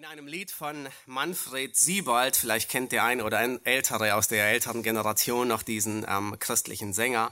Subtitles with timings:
[0.00, 4.46] In einem Lied von Manfred Siebold, vielleicht kennt der ein oder ein Ältere aus der
[4.46, 7.30] älteren Generation noch diesen ähm, christlichen Sänger.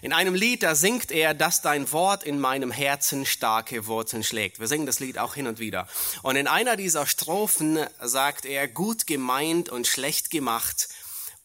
[0.00, 4.60] In einem Lied, da singt er, dass dein Wort in meinem Herzen starke Wurzeln schlägt.
[4.60, 5.88] Wir singen das Lied auch hin und wieder.
[6.22, 10.88] Und in einer dieser Strophen sagt er, gut gemeint und schlecht gemacht,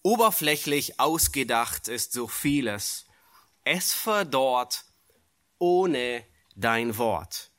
[0.04, 3.08] oberflächlich ausgedacht ist so vieles.
[3.66, 4.86] Es verdorrt
[5.60, 6.26] ohne
[6.56, 7.51] dein Wort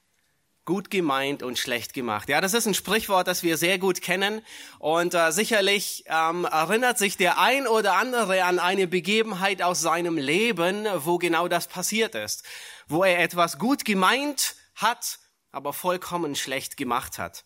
[0.64, 2.28] gut gemeint und schlecht gemacht.
[2.28, 4.42] Ja, das ist ein Sprichwort, das wir sehr gut kennen
[4.78, 10.18] und äh, sicherlich ähm, erinnert sich der ein oder andere an eine Begebenheit aus seinem
[10.18, 12.44] Leben, wo genau das passiert ist,
[12.86, 15.18] wo er etwas gut gemeint hat,
[15.50, 17.44] aber vollkommen schlecht gemacht hat.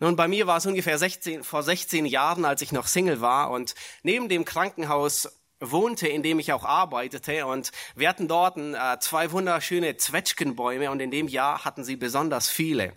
[0.00, 3.50] Nun, bei mir war es ungefähr 16, vor 16 Jahren, als ich noch Single war
[3.50, 5.28] und neben dem Krankenhaus
[5.60, 7.46] wohnte, in dem ich auch arbeitete.
[7.46, 12.48] Und wir hatten dort äh, zwei wunderschöne Zwetschgenbäume und in dem Jahr hatten sie besonders
[12.48, 12.92] viele.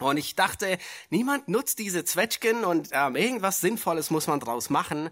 [0.00, 0.78] Und ich dachte,
[1.10, 5.10] niemand nutzt diese Zwetschgen und ähm, irgendwas Sinnvolles muss man draus machen.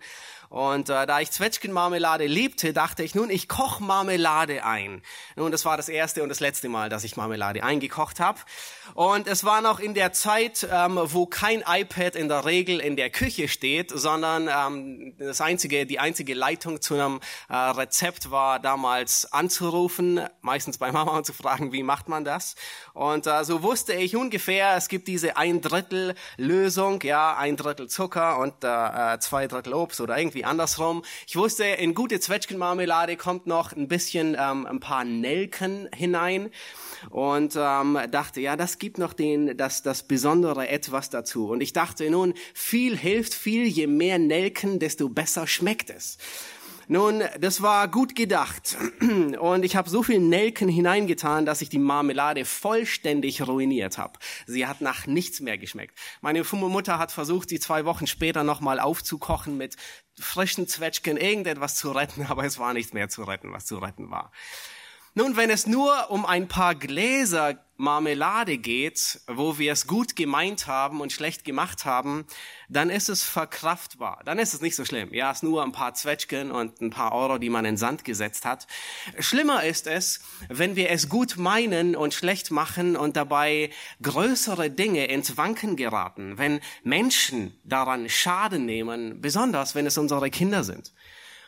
[0.49, 5.03] Und äh, da ich Zwetschgenmarmelade liebte, dachte ich, nun, ich koche Marmelade ein.
[5.37, 8.41] Nun, das war das erste und das letzte Mal, dass ich Marmelade eingekocht habe.
[8.95, 12.97] Und es war noch in der Zeit, ähm, wo kein iPad in der Regel in
[12.97, 18.59] der Küche steht, sondern ähm, das einzige, die einzige Leitung zu einem äh, Rezept war
[18.59, 22.55] damals anzurufen, meistens bei Mama und zu fragen, wie macht man das?
[22.95, 27.89] Und äh, so wusste ich ungefähr, es gibt diese ein Drittel Lösung, ja, ein Drittel
[27.89, 31.03] Zucker und äh, zwei Drittel Obst oder irgendwie irgendwie andersrum.
[31.27, 36.51] Ich wusste, in gute Zwetschgenmarmelade kommt noch ein bisschen ähm, ein paar Nelken hinein
[37.11, 41.49] und ähm, dachte, ja, das gibt noch den, das, das besondere etwas dazu.
[41.49, 46.19] Und ich dachte, nun, viel hilft viel, je mehr Nelken, desto besser schmeckt es.
[46.91, 48.79] Nun, das war gut gedacht.
[49.39, 54.19] Und ich habe so viel Nelken hineingetan, dass ich die Marmelade vollständig ruiniert habe.
[54.47, 55.99] Sie hat nach nichts mehr geschmeckt.
[56.23, 59.77] Meine Mutter hat versucht, sie zwei Wochen später nochmal aufzukochen mit
[60.19, 64.11] frischen Zwetschgen, irgendetwas zu retten, aber es war nichts mehr zu retten, was zu retten
[64.11, 64.33] war.
[65.19, 70.69] Nun, wenn es nur um ein paar Gläser Marmelade geht, wo wir es gut gemeint
[70.69, 72.25] haben und schlecht gemacht haben,
[72.69, 74.23] dann ist es verkraftbar.
[74.25, 75.13] Dann ist es nicht so schlimm.
[75.13, 78.05] Ja, es ist nur ein paar Zwetschgen und ein paar Euro, die man in Sand
[78.05, 78.69] gesetzt hat.
[79.19, 83.71] Schlimmer ist es, wenn wir es gut meinen und schlecht machen und dabei
[84.01, 86.39] größere Dinge ins Wanken geraten.
[86.39, 90.93] Wenn Menschen daran Schaden nehmen, besonders wenn es unsere Kinder sind.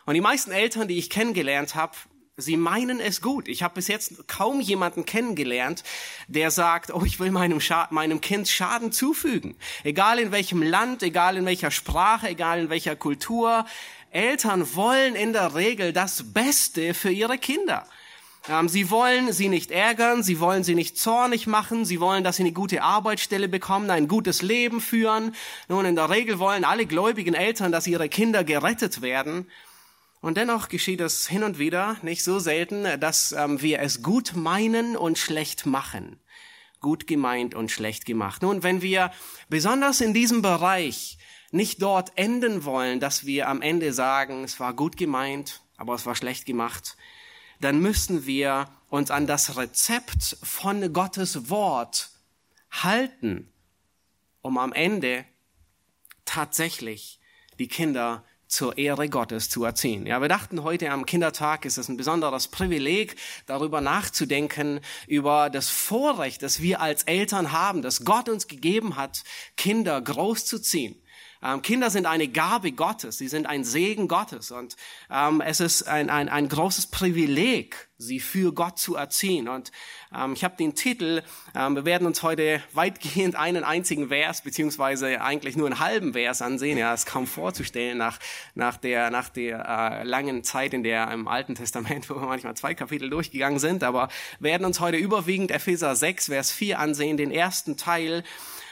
[0.06, 1.96] Und die meisten Eltern, die ich kennengelernt habe,
[2.40, 3.48] Sie meinen es gut.
[3.48, 5.82] Ich habe bis jetzt kaum jemanden kennengelernt,
[6.28, 9.56] der sagt, oh, ich will meinem, Scha meinem Kind Schaden zufügen.
[9.84, 13.64] Egal in welchem Land, egal in welcher Sprache, egal in welcher Kultur.
[14.10, 17.86] Eltern wollen in der Regel das Beste für ihre Kinder.
[18.48, 22.36] Ähm, sie wollen sie nicht ärgern, sie wollen sie nicht zornig machen, sie wollen, dass
[22.36, 25.34] sie eine gute Arbeitsstelle bekommen, ein gutes Leben führen.
[25.68, 29.46] Nun, in der Regel wollen alle gläubigen Eltern, dass ihre Kinder gerettet werden.
[30.20, 34.36] Und dennoch geschieht es hin und wieder, nicht so selten, dass ähm, wir es gut
[34.36, 36.20] meinen und schlecht machen.
[36.80, 38.42] Gut gemeint und schlecht gemacht.
[38.42, 39.12] Nun, wenn wir
[39.48, 41.18] besonders in diesem Bereich
[41.50, 46.06] nicht dort enden wollen, dass wir am Ende sagen, es war gut gemeint, aber es
[46.06, 46.96] war schlecht gemacht,
[47.60, 52.10] dann müssen wir uns an das Rezept von Gottes Wort
[52.70, 53.50] halten,
[54.42, 55.24] um am Ende
[56.24, 57.20] tatsächlich
[57.58, 60.06] die Kinder zur Ehre Gottes zu erziehen.
[60.06, 63.16] Ja, wir dachten heute am Kindertag ist es ein besonderes Privileg,
[63.46, 69.22] darüber nachzudenken, über das Vorrecht, das wir als Eltern haben, das Gott uns gegeben hat,
[69.56, 71.00] Kinder großzuziehen.
[71.42, 74.76] Ähm, Kinder sind eine Gabe Gottes, sie sind ein Segen Gottes und
[75.10, 79.48] ähm, es ist ein, ein, ein großes Privileg, sie für Gott zu erziehen.
[79.48, 79.72] Und
[80.14, 81.22] ähm, ich habe den Titel,
[81.54, 86.42] ähm, wir werden uns heute weitgehend einen einzigen Vers, beziehungsweise eigentlich nur einen halben Vers
[86.42, 86.76] ansehen.
[86.76, 88.18] Ja, ist kaum vorzustellen nach,
[88.54, 92.54] nach der, nach der äh, langen Zeit in der im Alten Testament, wo wir manchmal
[92.54, 93.82] zwei Kapitel durchgegangen sind.
[93.82, 94.08] Aber
[94.40, 98.24] werden uns heute überwiegend Epheser 6, Vers 4 ansehen, den ersten Teil.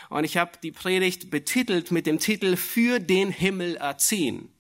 [0.09, 4.51] Und ich habe die Predigt betitelt mit dem Titel Für den Himmel erziehen.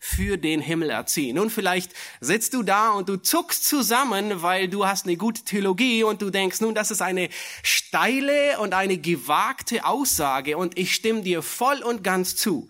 [0.00, 1.36] Für den Himmel erziehen.
[1.36, 6.04] Nun, vielleicht sitzt du da und du zuckst zusammen, weil du hast eine gute Theologie
[6.04, 7.28] und du denkst, nun, das ist eine
[7.64, 12.68] steile und eine gewagte Aussage und ich stimme dir voll und ganz zu.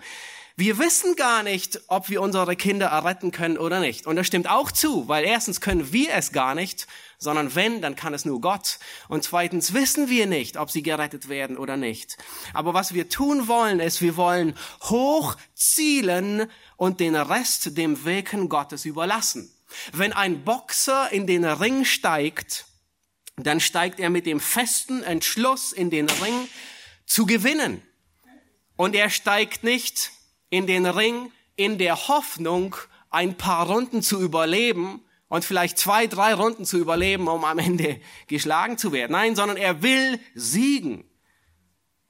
[0.58, 4.06] Wir wissen gar nicht, ob wir unsere Kinder erretten können oder nicht.
[4.06, 6.88] Und das stimmt auch zu, weil erstens können wir es gar nicht
[7.18, 8.78] sondern wenn, dann kann es nur Gott.
[9.08, 12.16] Und zweitens wissen wir nicht, ob sie gerettet werden oder nicht.
[12.54, 18.48] Aber was wir tun wollen, ist, wir wollen hoch zielen und den Rest dem Wirken
[18.48, 19.52] Gottes überlassen.
[19.92, 22.66] Wenn ein Boxer in den Ring steigt,
[23.36, 26.48] dann steigt er mit dem festen Entschluss in den Ring
[27.04, 27.82] zu gewinnen.
[28.76, 30.12] Und er steigt nicht
[30.50, 32.76] in den Ring in der Hoffnung,
[33.10, 38.00] ein paar Runden zu überleben und vielleicht zwei, drei Runden zu überleben, um am Ende
[38.28, 39.12] geschlagen zu werden.
[39.12, 41.04] Nein, sondern er will siegen.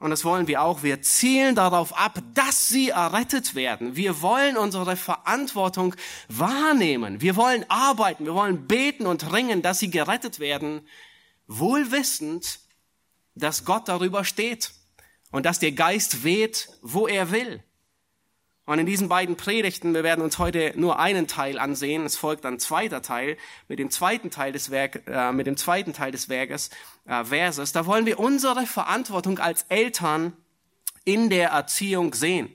[0.01, 0.85] Und das wollen wir auch.
[0.85, 3.97] Wir zielen darauf ab, dass sie errettet werden.
[3.97, 5.97] Wir wollen unsere Verantwortung
[6.29, 7.21] wahrnehmen.
[7.21, 8.25] Wir wollen arbeiten.
[8.25, 10.87] Wir wollen beten und ringen, dass sie gerettet werden.
[11.49, 12.61] Wohl wissend,
[13.35, 14.73] dass Gott darüber steht
[15.33, 17.65] und dass der Geist weht, wo er will.
[18.69, 22.05] Und in diesen beiden Predigten, wir werden uns heute nur einen Teil ansehen.
[22.05, 25.95] Es folgt ein zweiter Teil mit dem zweiten Teil des Werk, äh, mit dem zweiten
[25.95, 26.69] Teil des Werkes,
[27.07, 27.73] äh, Verses.
[27.73, 30.35] Da wollen wir unsere Verantwortung als Eltern
[31.07, 32.51] in der Erziehung sehen.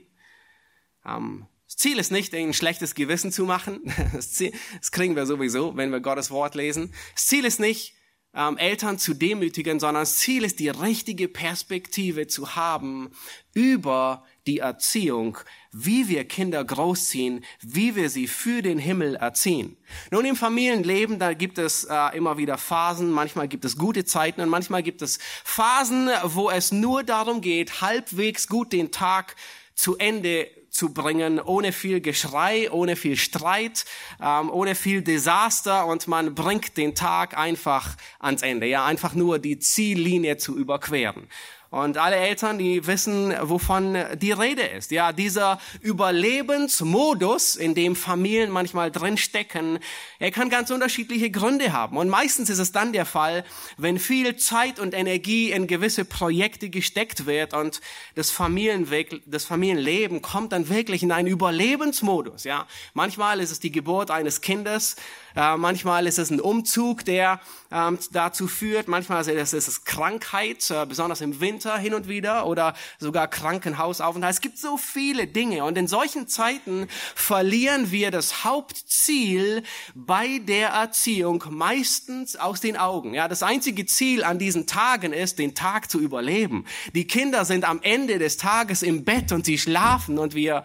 [1.04, 3.80] Ähm, das Ziel ist nicht, ein schlechtes Gewissen zu machen.
[4.12, 6.94] Das, Ziel, das kriegen wir sowieso, wenn wir Gottes Wort lesen.
[7.16, 7.96] Das Ziel ist nicht,
[8.34, 13.10] ähm, Eltern zu demütigen, sondern das Ziel ist, die richtige Perspektive zu haben
[13.52, 15.38] über die Erziehung,
[15.72, 19.76] wie wir Kinder großziehen, wie wir sie für den Himmel erziehen.
[20.10, 24.40] Nun im Familienleben, da gibt es äh, immer wieder Phasen, manchmal gibt es gute Zeiten
[24.40, 29.36] und manchmal gibt es Phasen, wo es nur darum geht, halbwegs gut den Tag
[29.74, 33.84] zu Ende zu bringen, ohne viel Geschrei, ohne viel Streit,
[34.20, 39.38] ähm, ohne viel Desaster und man bringt den Tag einfach ans Ende, ja, einfach nur
[39.38, 41.28] die Ziellinie zu überqueren.
[41.74, 44.92] Und alle Eltern, die wissen, wovon die Rede ist.
[44.92, 49.80] Ja, dieser Überlebensmodus, in dem Familien manchmal drinstecken,
[50.20, 51.96] er kann ganz unterschiedliche Gründe haben.
[51.96, 53.44] Und meistens ist es dann der Fall,
[53.76, 57.80] wenn viel Zeit und Energie in gewisse Projekte gesteckt wird und
[58.14, 62.44] das, Familienweg, das Familienleben kommt dann wirklich in einen Überlebensmodus.
[62.44, 64.94] Ja, manchmal ist es die Geburt eines Kindes,
[65.34, 67.40] äh, manchmal ist es ein Umzug, der
[67.72, 68.86] ähm, dazu führt.
[68.86, 74.34] Manchmal ist es Krankheit, äh, besonders im Winter hin und wieder oder sogar Krankenhausaufenthalt.
[74.34, 79.62] Es gibt so viele Dinge und in solchen Zeiten verlieren wir das Hauptziel
[79.94, 83.14] bei der Erziehung meistens aus den Augen.
[83.14, 86.64] Ja, das einzige Ziel an diesen Tagen ist, den Tag zu überleben.
[86.94, 90.64] Die Kinder sind am Ende des Tages im Bett und sie schlafen und wir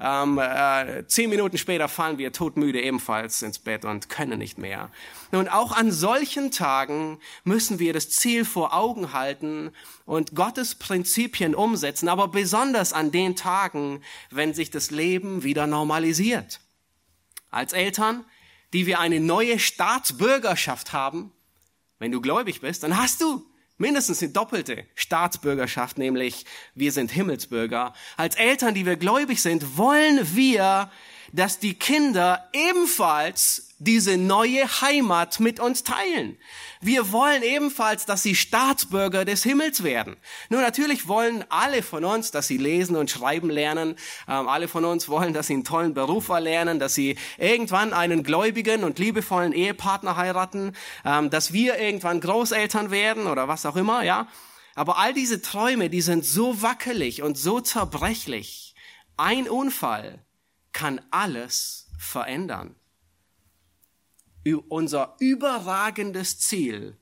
[0.00, 4.90] ähm, äh, zehn Minuten später fallen wir todmüde ebenfalls ins Bett und können nicht mehr.
[5.30, 9.72] Nun, auch an solchen Tagen müssen wir das Ziel vor Augen halten
[10.06, 16.60] und Gottes Prinzipien umsetzen, aber besonders an den Tagen, wenn sich das Leben wieder normalisiert.
[17.50, 18.24] Als Eltern,
[18.72, 21.32] die wir eine neue Staatsbürgerschaft haben,
[21.98, 23.44] wenn du gläubig bist, dann hast du
[23.80, 26.44] mindestens eine doppelte Staatsbürgerschaft, nämlich
[26.74, 27.94] wir sind Himmelsbürger.
[28.16, 30.90] Als Eltern, die wir gläubig sind, wollen wir,
[31.32, 36.36] dass die Kinder ebenfalls diese neue Heimat mit uns teilen.
[36.82, 40.16] Wir wollen ebenfalls, dass sie Staatsbürger des Himmels werden.
[40.50, 43.96] Nur natürlich wollen alle von uns, dass sie lesen und schreiben lernen.
[44.28, 48.22] Ähm, alle von uns wollen, dass sie einen tollen Beruf erlernen, dass sie irgendwann einen
[48.22, 50.72] gläubigen und liebevollen Ehepartner heiraten,
[51.06, 54.28] ähm, dass wir irgendwann Großeltern werden oder was auch immer, ja.
[54.74, 58.74] Aber all diese Träume, die sind so wackelig und so zerbrechlich.
[59.16, 60.24] Ein Unfall
[60.72, 62.74] kann alles verändern
[64.68, 66.96] unser überragendes Ziel,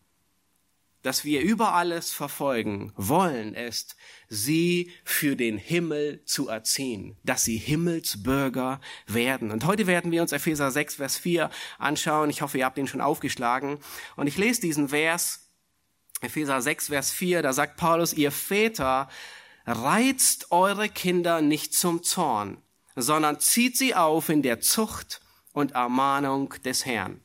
[1.02, 3.96] das wir über alles verfolgen wollen, ist,
[4.28, 9.52] sie für den Himmel zu erziehen, dass sie Himmelsbürger werden.
[9.52, 12.30] Und heute werden wir uns Epheser 6, Vers 4 anschauen.
[12.30, 13.78] Ich hoffe, ihr habt ihn schon aufgeschlagen.
[14.16, 15.48] Und ich lese diesen Vers,
[16.20, 19.08] Epheser 6, Vers 4, da sagt Paulus, ihr Väter,
[19.66, 22.60] reizt eure Kinder nicht zum Zorn,
[23.02, 25.20] sondern zieht sie auf in der Zucht
[25.52, 27.20] und Ermahnung des Herrn.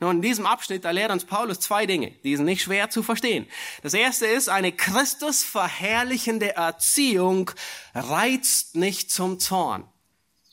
[0.00, 3.02] Nun, in diesem Abschnitt, da lehrt uns Paulus zwei Dinge, die sind nicht schwer zu
[3.02, 3.46] verstehen.
[3.82, 7.50] Das erste ist, eine Christus verherrlichende Erziehung
[7.94, 9.84] reizt nicht zum Zorn.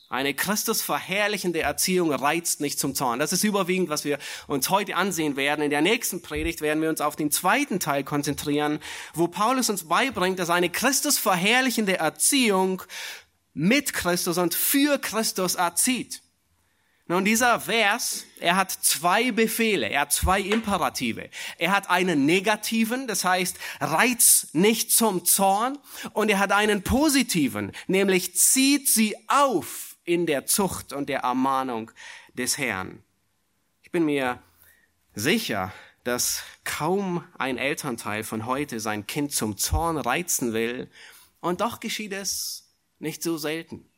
[0.08, 3.18] Eine Christus verherrlichende Erziehung reizt nicht zum Zorn.
[3.18, 5.62] Das ist überwiegend, was wir uns heute ansehen werden.
[5.62, 8.78] In der nächsten Predigt werden wir uns auf den zweiten Teil konzentrieren,
[9.14, 12.82] wo Paulus uns beibringt, dass eine Christus verherrlichende Erziehung
[13.56, 16.20] mit Christus und für Christus erzieht.
[17.08, 21.30] Nun, dieser Vers, er hat zwei Befehle, er hat zwei Imperative.
[21.56, 25.78] Er hat einen negativen, das heißt, reiz nicht zum Zorn,
[26.12, 31.90] und er hat einen positiven, nämlich zieht sie auf in der Zucht und der Ermahnung
[32.34, 33.02] des Herrn.
[33.82, 34.42] Ich bin mir
[35.14, 35.72] sicher,
[36.04, 40.90] dass kaum ein Elternteil von heute sein Kind zum Zorn reizen will,
[41.40, 42.65] und doch geschieht es
[42.98, 43.88] nicht so selten.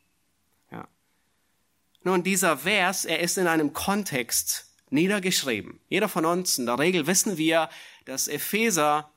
[2.03, 5.79] Nun, dieser Vers, er ist in einem Kontext niedergeschrieben.
[5.89, 7.69] Jeder von uns, in der Regel wissen wir,
[8.05, 9.11] dass Epheser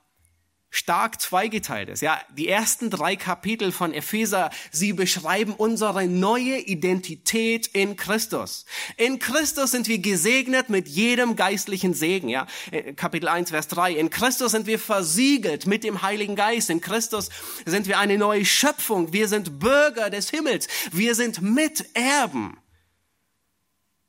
[0.73, 2.01] stark zweigeteilt ist.
[2.01, 8.65] Ja, die ersten drei Kapitel von Epheser, sie beschreiben unsere neue Identität in Christus.
[8.97, 12.29] In Christus sind wir gesegnet mit jedem geistlichen Segen.
[12.29, 13.93] Ja, äh, Kapitel 1, Vers 3.
[13.93, 16.71] In Christus sind wir versiegelt mit dem Heiligen Geist.
[16.71, 17.29] In Christus
[17.67, 19.13] sind wir eine neue Schöpfung.
[19.13, 20.69] Wir sind Bürger des Himmels.
[20.91, 22.57] Wir sind Miterben.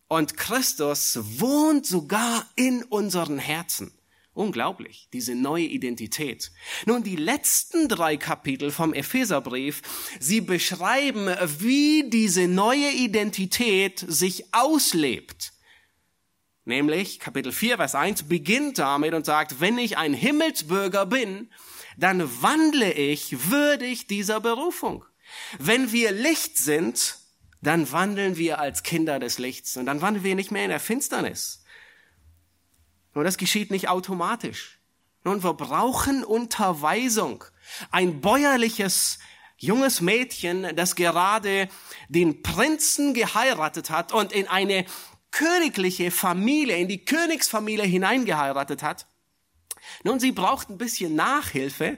[0.07, 3.91] Und Christus wohnt sogar in unseren Herzen.
[4.33, 6.51] Unglaublich, diese neue Identität.
[6.87, 9.83] Nun, die letzten drei Kapitel vom Epheserbrief,
[10.19, 11.27] sie beschreiben,
[11.59, 15.53] wie diese neue Identität sich auslebt.
[16.65, 21.51] Nämlich Kapitel 4, Vers 1 beginnt damit und sagt, wenn ich ein Himmelsbürger bin,
[21.97, 25.05] dann wandle ich würdig dieser Berufung.
[25.59, 27.19] Wenn wir Licht sind,
[27.61, 30.79] dann wandeln wir als Kinder des Lichts und dann wandeln wir nicht mehr in der
[30.79, 31.62] Finsternis.
[33.13, 34.79] Nur das geschieht nicht automatisch.
[35.23, 37.43] Nun, wir brauchen Unterweisung.
[37.91, 39.19] Ein bäuerliches
[39.57, 41.69] junges Mädchen, das gerade
[42.09, 44.85] den Prinzen geheiratet hat und in eine
[45.31, 49.07] königliche Familie, in die Königsfamilie hineingeheiratet hat.
[50.03, 51.97] Nun, sie braucht ein bisschen Nachhilfe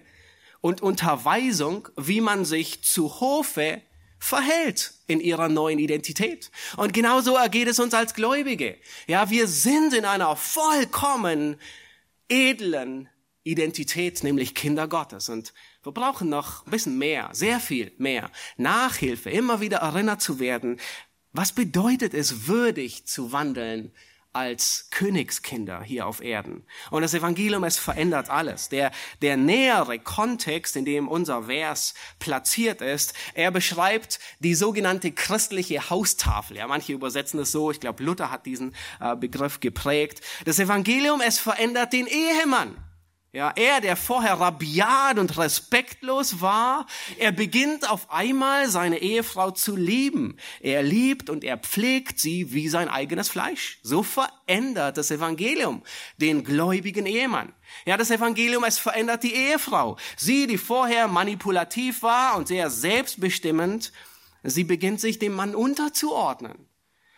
[0.62, 3.82] und Unterweisung, wie man sich zu Hofe
[4.26, 6.50] verhält in ihrer neuen Identität.
[6.78, 8.76] Und genauso ergeht es uns als Gläubige.
[9.06, 11.58] Ja, wir sind in einer vollkommen
[12.28, 13.08] edlen
[13.44, 15.30] Identität, nämlich Kinder Gottes.
[15.30, 15.54] Und
[15.84, 20.80] wir brauchen noch ein bisschen mehr, sehr viel mehr Nachhilfe, immer wieder erinnert zu werden,
[21.32, 23.92] was bedeutet es, würdig zu wandeln
[24.36, 26.66] als Königskinder hier auf Erden.
[26.92, 28.70] Und das Evangelium, es verändert alles.
[28.70, 35.90] Der, der nähere Kontext, in dem unser Vers platziert ist, er beschreibt die sogenannte christliche
[35.90, 36.58] Haustafel.
[36.58, 40.22] Ja, manche übersetzen es so, ich glaube, Luther hat diesen äh, Begriff geprägt.
[40.44, 42.76] Das Evangelium, es verändert den Ehemann.
[43.36, 46.88] Ja, er, der vorher rabiat und respektlos war,
[47.20, 50.38] er beginnt auf einmal seine Ehefrau zu lieben.
[50.62, 53.80] Er liebt und er pflegt sie wie sein eigenes Fleisch.
[53.84, 55.84] So verändert das Evangelium
[56.16, 57.52] den gläubigen Ehemann.
[57.86, 59.98] Ja, das Evangelium, es verändert die Ehefrau.
[60.16, 63.92] Sie, die vorher manipulativ war und sehr selbstbestimmend,
[64.44, 66.70] sie beginnt sich dem Mann unterzuordnen.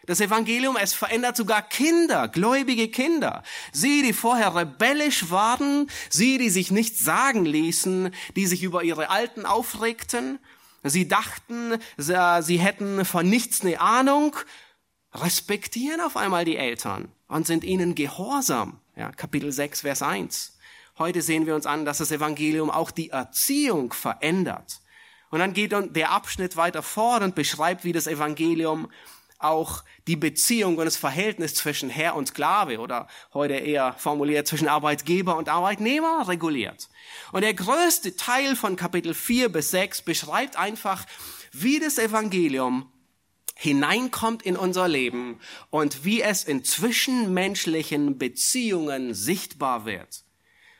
[0.07, 3.43] Das Evangelium, es verändert sogar Kinder, gläubige Kinder.
[3.73, 9.09] Sie, die vorher rebellisch waren, sie, die sich nichts sagen ließen, die sich über ihre
[9.09, 10.39] Alten aufregten,
[10.81, 14.37] sie dachten, sie hätten von nichts eine Ahnung,
[15.13, 18.79] respektieren auf einmal die Eltern und sind ihnen gehorsam.
[18.95, 20.57] Ja, Kapitel 6, Vers 1.
[20.97, 24.79] Heute sehen wir uns an, dass das Evangelium auch die Erziehung verändert.
[25.29, 28.89] Und dann geht der Abschnitt weiter fort und beschreibt, wie das Evangelium
[29.39, 34.67] auch die Beziehung und das Verhältnis zwischen Herr und Sklave oder heute eher formuliert zwischen
[34.67, 36.89] Arbeitgeber und Arbeitnehmer reguliert.
[37.31, 41.05] Und der größte Teil von Kapitel 4 bis 6 beschreibt einfach,
[41.51, 42.91] wie das Evangelium
[43.55, 45.39] hineinkommt in unser Leben
[45.71, 50.23] und wie es in zwischenmenschlichen Beziehungen sichtbar wird.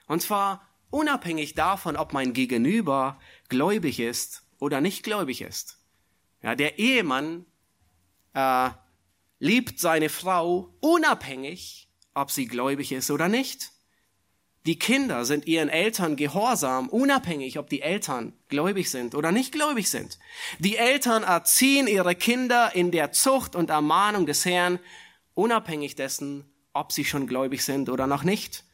[0.07, 5.77] Und zwar unabhängig davon, ob mein Gegenüber gläubig ist oder nicht gläubig ist.
[6.43, 7.45] Ja, der Ehemann
[8.37, 8.69] äh,
[9.39, 13.71] liebt seine Frau unabhängig, ob sie gläubig ist oder nicht.
[14.67, 19.89] Die Kinder sind ihren Eltern gehorsam, unabhängig, ob die Eltern gläubig sind oder nicht gläubig
[19.89, 20.19] sind.
[20.59, 24.79] Die Eltern erziehen ihre Kinder in der Zucht und Ermahnung des Herrn,
[25.33, 28.65] unabhängig dessen, ob sie schon gläubig sind oder noch nicht.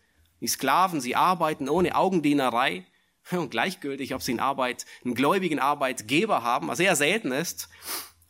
[0.41, 2.85] Die Sklaven, sie arbeiten ohne Augendienerei
[3.31, 7.69] und gleichgültig, ob sie einen, Arbeit, einen gläubigen Arbeitgeber haben, was sehr selten ist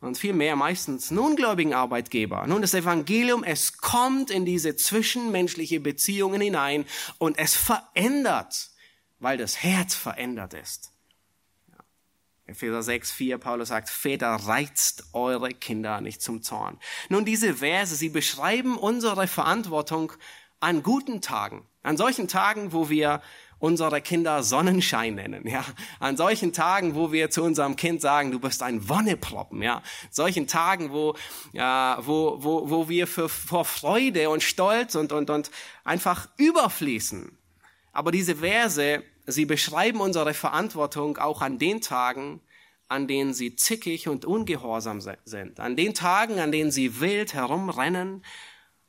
[0.04, 2.46] und vielmehr meistens einen ungläubigen Arbeitgeber.
[2.46, 6.86] Nun, das Evangelium, es kommt in diese zwischenmenschliche Beziehungen hinein
[7.18, 8.72] und es verändert,
[9.20, 10.92] weil das Herz verändert ist.
[12.46, 16.78] Epheser 6, 4, Paulus sagt, Väter, reizt eure Kinder nicht zum Zorn.
[17.08, 20.12] Nun, diese Verse, sie beschreiben unsere Verantwortung
[20.60, 23.22] an guten Tagen, an solchen Tagen, wo wir
[23.64, 25.64] unsere Kinder Sonnenschein nennen, ja.
[26.02, 29.82] An solchen Tagen, wo wir zu unserem Kind sagen, du bist ein Wonneproppen, ja.
[30.12, 31.16] Solchen Tagen, wo,
[31.54, 35.50] ja, wo, wo, wo wir für, vor Freude und Stolz und, und, und
[35.86, 37.38] einfach überfließen.
[37.94, 42.42] Aber diese Verse, sie beschreiben unsere Verantwortung auch an den Tagen,
[42.90, 45.62] an denen sie zickig und ungehorsam sind.
[45.62, 48.26] An den Tagen, an denen sie wild herumrennen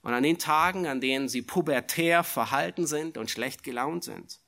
[0.02, 4.40] und an den Tagen, an denen sie pubertär verhalten sind und schlecht gelaunt sind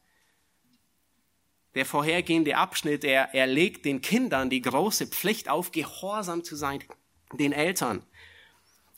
[1.77, 6.83] der vorhergehende Abschnitt, er, er legt den Kindern die große Pflicht auf, gehorsam zu sein
[7.39, 8.03] den Eltern.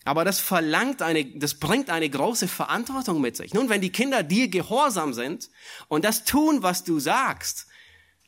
[0.05, 3.53] Aber das verlangt eine, das bringt eine große Verantwortung mit sich.
[3.53, 5.51] Nun, wenn die Kinder dir gehorsam sind
[5.89, 7.67] und das tun, was du sagst,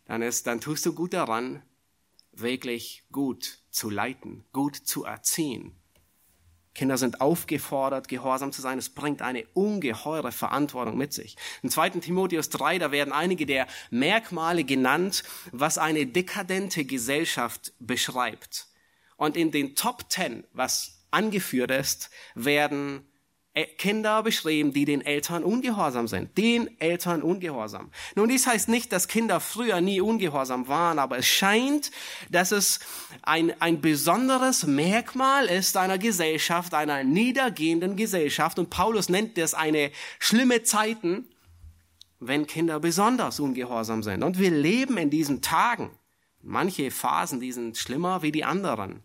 [0.07, 1.63] dann ist, dann tust du gut daran,
[2.33, 5.80] wirklich gut zu leiten, gut zu erziehen.
[6.75, 8.79] Kinder sind aufgefordert, gehorsam zu sein.
[8.79, 11.37] Es bringt eine ungeheure Verantwortung mit sich.
[11.63, 11.91] In 2.
[11.91, 18.69] Timotheus 3, da werden einige der Merkmale genannt, was eine dekadente Gesellschaft beschreibt.
[19.17, 23.05] Und in den Top 10, was angeführt ist, werden
[23.55, 26.39] Kinder beschrieben, die den Eltern ungehorsam sind.
[26.39, 27.91] Den Eltern ungehorsam.
[28.15, 31.91] Nun, dies heißt nicht, dass Kinder früher nie ungehorsam waren, aber es scheint,
[32.31, 32.79] dass es
[33.23, 38.59] ein, ein besonderes Merkmal ist einer Gesellschaft, einer niedergehenden Gesellschaft.
[38.61, 39.91] Und Paulus nennt das eine
[40.21, 41.27] schlimme Zeiten,
[42.21, 44.23] wenn Kinder besonders ungehorsam sind.
[44.23, 45.91] Und wir leben in diesen Tagen.
[46.41, 49.03] Manche Phasen, die sind schlimmer wie die anderen.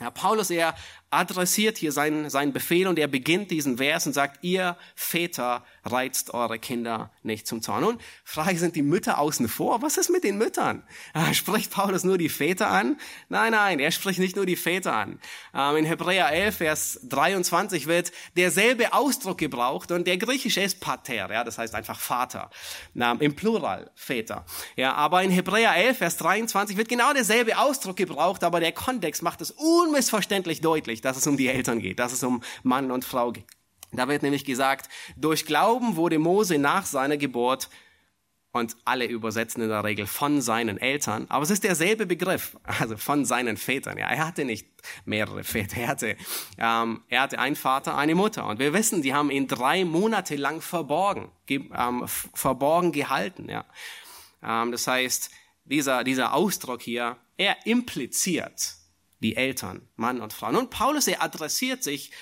[0.00, 0.74] Ja, Paulus, er
[1.10, 6.34] adressiert hier seinen, seinen Befehl und er beginnt diesen Vers und sagt, ihr Väter reizt
[6.34, 7.84] eure Kinder nicht zum Zorn.
[7.84, 9.80] Und Frage, sind die Mütter außen vor?
[9.80, 10.82] Was ist mit den Müttern?
[11.14, 12.98] Ah, spricht Paulus nur die Väter an?
[13.30, 15.18] Nein, nein, er spricht nicht nur die Väter an.
[15.54, 21.30] Ähm, in Hebräer 11, Vers 23 wird derselbe Ausdruck gebraucht und der griechische ist Pater,
[21.32, 22.50] ja, das heißt einfach Vater.
[22.94, 24.44] Im Plural, Väter.
[24.76, 29.22] Ja, aber in Hebräer 11, Vers 23 wird genau derselbe Ausdruck gebraucht, aber der Kontext
[29.22, 32.90] macht es unmissverständlich deutlich deutlich, dass es um die Eltern geht, dass es um Mann
[32.90, 33.46] und Frau geht.
[33.92, 37.70] Da wird nämlich gesagt, durch Glauben wurde Mose nach seiner Geburt
[38.52, 42.96] und alle übersetzen in der Regel von seinen Eltern, aber es ist derselbe Begriff, also
[42.96, 43.98] von seinen Vätern.
[43.98, 44.66] Ja, er hatte nicht
[45.04, 46.16] mehrere Väter, er hatte,
[46.58, 50.36] ähm, er hatte einen Vater, eine Mutter und wir wissen, die haben ihn drei Monate
[50.36, 53.48] lang verborgen, ge ähm, verborgen gehalten.
[53.48, 53.64] Ja,
[54.42, 55.30] ähm, das heißt,
[55.64, 58.77] dieser dieser Ausdruck hier, er impliziert,
[59.20, 60.52] die Eltern, Mann und Frau.
[60.52, 62.12] Nun, Paulus, er adressiert sich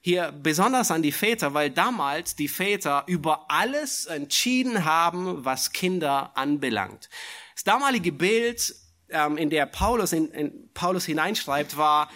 [0.00, 6.30] hier besonders an die Väter, weil damals die Väter über alles entschieden haben, was Kinder
[6.36, 7.10] anbelangt.
[7.54, 8.74] Das damalige Bild,
[9.08, 12.08] ähm, in der Paulus, in, in Paulus hineinschreibt, war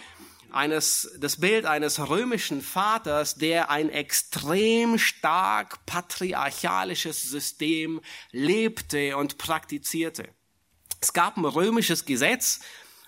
[0.51, 10.29] eines, das Bild eines römischen Vaters, der ein extrem stark patriarchalisches System lebte und praktizierte.
[10.99, 12.59] Es gab ein römisches Gesetz,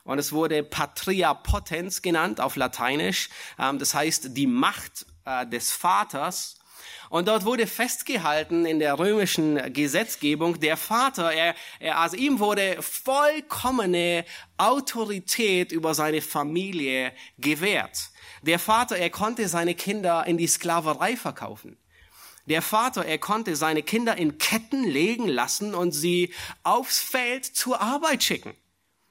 [0.03, 3.29] und es wurde Patria Potens genannt auf Lateinisch.
[3.57, 6.59] Ähm, das heißt die Macht äh, des Vaters.
[7.09, 12.81] Und dort wurde festgehalten in der römischen Gesetzgebung, der Vater, er, er, also ihm wurde
[12.81, 14.25] vollkommene
[14.57, 18.09] Autorität über seine Familie gewährt.
[18.41, 21.77] Der Vater, er konnte seine Kinder in die Sklaverei verkaufen.
[22.47, 27.79] Der Vater, er konnte seine Kinder in Ketten legen lassen und sie aufs Feld zur
[27.79, 28.53] Arbeit schicken.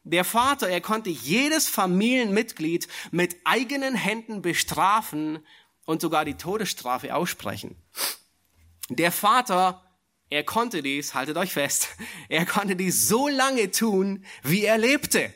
[0.05, 5.38] Der Vater, er konnte jedes Familienmitglied mit eigenen Händen bestrafen
[5.85, 7.77] und sogar die Todesstrafe aussprechen.
[8.88, 9.83] Der Vater,
[10.29, 11.88] er konnte dies, haltet euch fest,
[12.29, 15.33] er konnte dies so lange tun, wie er lebte.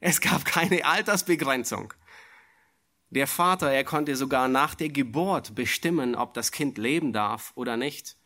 [0.00, 1.94] Es gab keine Altersbegrenzung.
[3.10, 7.76] Der Vater, er konnte sogar nach der Geburt bestimmen, ob das Kind leben darf oder
[7.76, 8.16] nicht.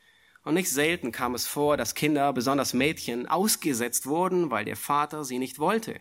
[0.44, 5.24] Und nicht selten kam es vor, dass Kinder, besonders Mädchen, ausgesetzt wurden, weil der Vater
[5.24, 6.00] sie nicht wollte.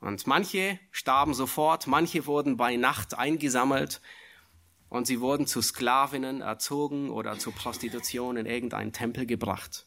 [0.00, 4.00] Und manche starben sofort, manche wurden bei Nacht eingesammelt
[4.88, 9.86] und sie wurden zu Sklavinnen erzogen oder zur Prostitution in irgendeinen Tempel gebracht.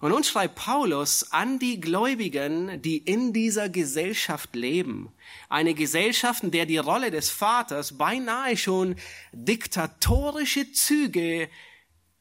[0.00, 5.12] Und nun schreibt Paulus an die Gläubigen, die in dieser Gesellschaft leben.
[5.50, 8.96] Eine Gesellschaft, in der die Rolle des Vaters beinahe schon
[9.32, 11.50] diktatorische Züge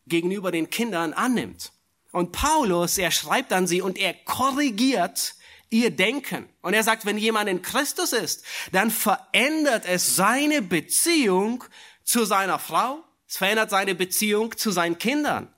[0.10, 1.72] gegenüber den Kindern annimmt.
[2.12, 5.36] Und Paulus, er schreibt an sie und er korrigiert
[5.70, 6.50] ihr Denken.
[6.62, 11.64] Und er sagt, wenn jemand in Christus ist, dann verändert es seine Beziehung
[12.04, 15.54] zu seiner Frau, es verändert seine Beziehung zu seinen Kindern,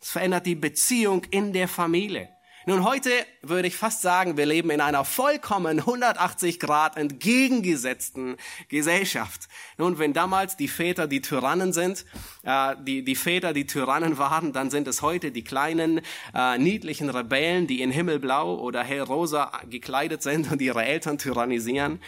[0.00, 2.33] es verändert die Beziehung in der Familie.
[2.66, 3.10] Nun, heute
[3.42, 8.36] würde ich fast sagen, wir leben in einer vollkommen 180 Grad entgegengesetzten
[8.70, 9.48] Gesellschaft.
[9.76, 12.06] Nun, wenn damals die Väter die Tyrannen sind,
[12.42, 16.00] äh, die, die Väter die Tyrannen waren, dann sind es heute die kleinen,
[16.34, 22.00] äh, niedlichen Rebellen, die in himmelblau oder hellrosa gekleidet sind und ihre Eltern tyrannisieren.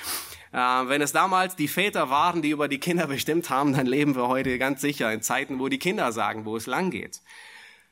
[0.52, 4.16] Äh, wenn es damals die Väter waren, die über die Kinder bestimmt haben, dann leben
[4.16, 7.20] wir heute ganz sicher in Zeiten, wo die Kinder sagen, wo es lang geht.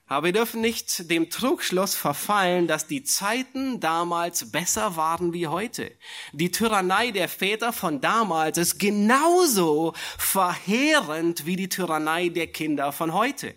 [0.07, 5.93] Aber wir dürfen nicht dem Trugschluss verfallen, dass die Zeiten damals besser waren wie heute.
[6.33, 13.15] Die Tyrannei der Väter von damals ist genauso verheerend wie die Tyrannei der Kinder von
[13.15, 13.55] heute.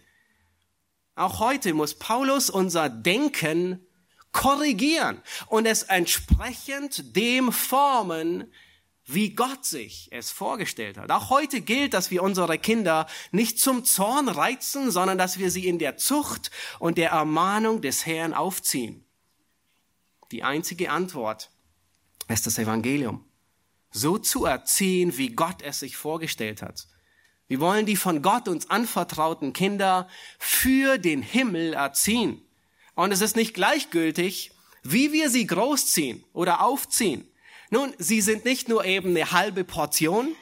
[1.16, 3.86] Auch heute muss Paulus unser Denken
[4.32, 8.54] korrigieren und es entsprechend dem formen,
[9.08, 11.10] wie Gott sich es vorgestellt hat.
[11.12, 15.66] Auch heute gilt, dass wir unsere Kinder nicht zum Zorn reizen, sondern dass wir sie
[15.66, 19.06] in der Zucht und der Ermahnung des Herrn aufziehen.
[20.32, 21.52] Die einzige Antwort
[22.28, 23.24] ist das Evangelium.
[23.92, 26.88] So zu erziehen, wie Gott es sich vorgestellt hat.
[27.48, 32.42] Wir wollen die von Gott uns anvertrauten Kinder für den Himmel erziehen.
[32.94, 34.52] Und es ist nicht gleichgültig,
[34.84, 37.26] wie wir sie großziehen oder aufziehen.
[37.70, 40.36] Nun, sie sind nicht nur eben eine halbe Portion,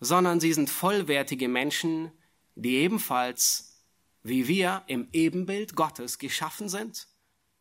[0.00, 2.12] sondern sie sind vollwertige Menschen,
[2.54, 3.68] die ebenfalls
[4.22, 7.08] wie wir im Ebenbild Gottes geschaffen sind.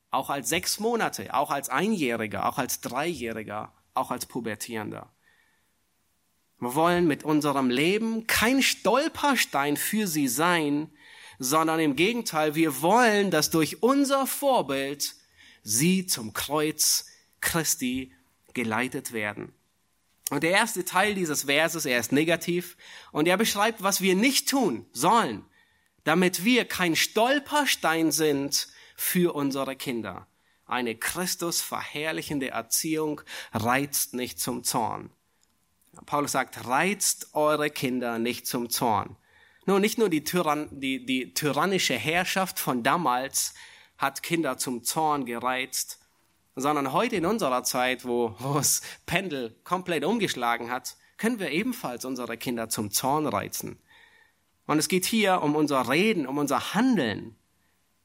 [0.10, 5.14] Auch als sechs Monate, auch als Einjähriger, auch als Dreijähriger, auch als Pubertierender.
[6.60, 10.92] Wir wollen mit unserem Leben kein Stolperstein für sie sein,
[11.40, 15.16] sondern im Gegenteil, wir wollen, dass durch unser Vorbild
[15.62, 17.06] sie zum Kreuz
[17.42, 18.14] Christi
[18.58, 19.54] geleitet werden.
[20.32, 22.76] Und der erste Teil dieses Verses, er ist negativ
[23.12, 25.46] und er beschreibt, was wir nicht tun sollen,
[26.04, 30.28] damit wir kein Stolperstein sind für unsere Kinder.
[30.66, 33.22] Eine Christus verherrlichende Erziehung
[33.54, 35.12] reizt nicht zum Zorn.
[36.06, 39.16] Paulus sagt, reizt eure Kinder nicht zum Zorn.
[39.66, 43.54] Nun, nicht nur die, Tyrann, die, die tyrannische Herrschaft von damals
[43.98, 46.00] hat Kinder zum Zorn gereizt,
[46.58, 52.04] sondern heute in unserer Zeit, wo, wo das Pendel komplett umgeschlagen hat, können wir ebenfalls
[52.04, 53.80] unsere Kinder zum Zorn reizen.
[54.66, 57.36] Und es geht hier um unser Reden, um unser Handeln,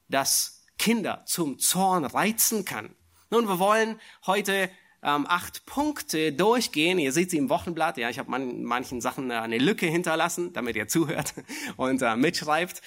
[0.07, 2.95] das Kinder zum Zorn reizen kann.
[3.29, 4.69] Nun, wir wollen heute
[5.01, 6.99] ähm, acht Punkte durchgehen.
[6.99, 7.97] Ihr seht sie im Wochenblatt.
[7.97, 11.33] Ja, ich habe man, manchen Sachen äh, eine Lücke hinterlassen, damit ihr zuhört
[11.77, 12.81] und äh, mitschreibt.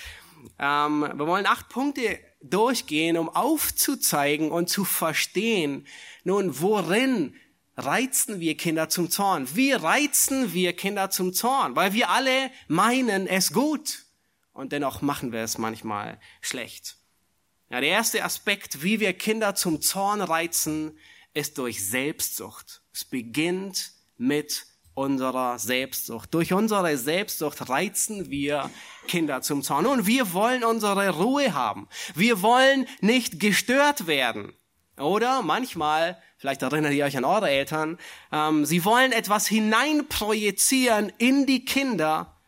[0.58, 5.86] Ähm, wir wollen acht Punkte durchgehen, um aufzuzeigen und zu verstehen,
[6.24, 7.34] nun, worin
[7.76, 9.48] reizen wir Kinder zum Zorn?
[9.54, 11.76] Wie reizen wir Kinder zum Zorn?
[11.76, 14.06] Weil wir alle meinen es gut
[14.52, 16.96] und dennoch machen wir es manchmal schlecht.
[17.68, 20.98] Ja, der erste Aspekt, wie wir Kinder zum Zorn reizen,
[21.34, 22.82] ist durch Selbstsucht.
[22.92, 24.65] Es beginnt mit
[24.96, 26.32] unserer Selbstsucht.
[26.32, 28.70] Durch unsere Selbstsucht reizen wir
[29.06, 29.86] Kinder zum Zorn.
[29.86, 31.86] Und wir wollen unsere Ruhe haben.
[32.14, 34.54] Wir wollen nicht gestört werden.
[34.98, 37.98] Oder manchmal, vielleicht erinnert ihr euch an eure Eltern,
[38.32, 42.40] ähm, sie wollen etwas hineinprojizieren in die Kinder.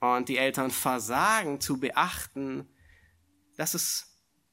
[0.00, 2.68] Und die Eltern versagen zu beachten,
[3.56, 4.07] dass es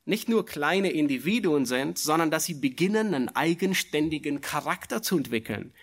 [0.06, 5.74] nicht nur kleine Individuen sind, sondern dass sie beginnen, einen eigenständigen Charakter zu entwickeln,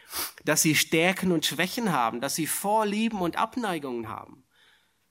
[0.44, 4.44] dass sie Stärken und Schwächen haben, dass sie Vorlieben und Abneigungen haben.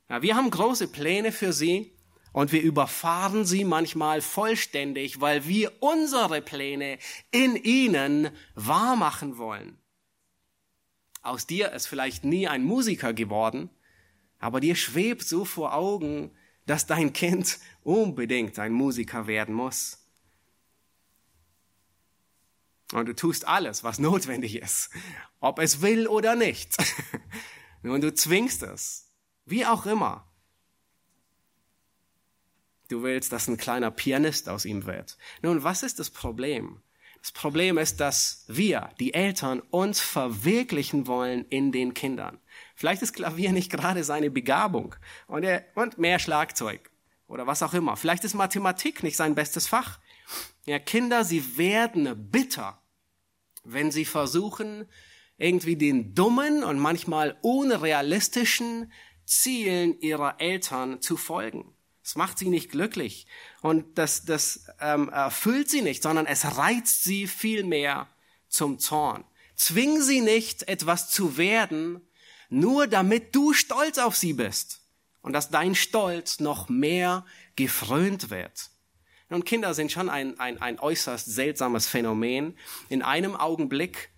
[0.09, 1.93] Ja, wir haben große Pläne für sie
[2.31, 6.97] und wir überfahren sie manchmal vollständig, weil wir unsere Pläne
[7.31, 9.77] in ihnen wahrmachen wollen.
[11.21, 13.69] Aus dir ist vielleicht nie ein Musiker geworden,
[14.39, 16.31] aber dir schwebt so vor Augen,
[16.65, 19.97] dass dein Kind unbedingt ein Musiker werden muss.
[22.93, 24.89] Und du tust alles, was notwendig ist,
[25.39, 26.75] ob es will oder nicht.
[27.83, 29.07] Und du zwingst es,
[29.45, 30.27] wie auch immer.
[32.89, 35.17] Du willst, dass ein kleiner Pianist aus ihm wird.
[35.41, 36.81] Nun, was ist das Problem?
[37.21, 42.40] Das Problem ist, dass wir, die Eltern, uns verwirklichen wollen in den Kindern.
[42.81, 44.95] Vielleicht ist Klavier nicht gerade seine Begabung
[45.27, 46.89] und, er, und mehr Schlagzeug
[47.27, 47.95] oder was auch immer.
[47.95, 49.99] Vielleicht ist Mathematik nicht sein bestes Fach.
[50.65, 52.81] Ja, Kinder, sie werden bitter,
[53.63, 54.89] wenn sie versuchen,
[55.37, 58.91] irgendwie den dummen und manchmal unrealistischen
[59.25, 61.75] Zielen ihrer Eltern zu folgen.
[62.03, 63.27] Es macht sie nicht glücklich
[63.61, 68.07] und das, das ähm, erfüllt sie nicht, sondern es reizt sie vielmehr
[68.47, 69.23] zum Zorn.
[69.53, 72.01] Zwing sie nicht, etwas zu werden,
[72.51, 74.81] nur damit du stolz auf sie bist
[75.21, 78.69] und dass dein Stolz noch mehr gefrönt wird.
[79.29, 82.57] Nun, Kinder sind schon ein, ein, ein äußerst seltsames Phänomen.
[82.89, 84.09] In einem Augenblick,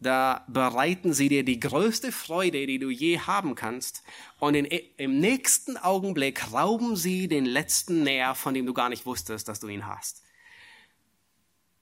[0.00, 4.02] da bereiten sie dir die größte Freude, die du je haben kannst.
[4.38, 9.04] Und in, im nächsten Augenblick rauben sie den letzten Nerv, von dem du gar nicht
[9.04, 10.22] wusstest, dass du ihn hast.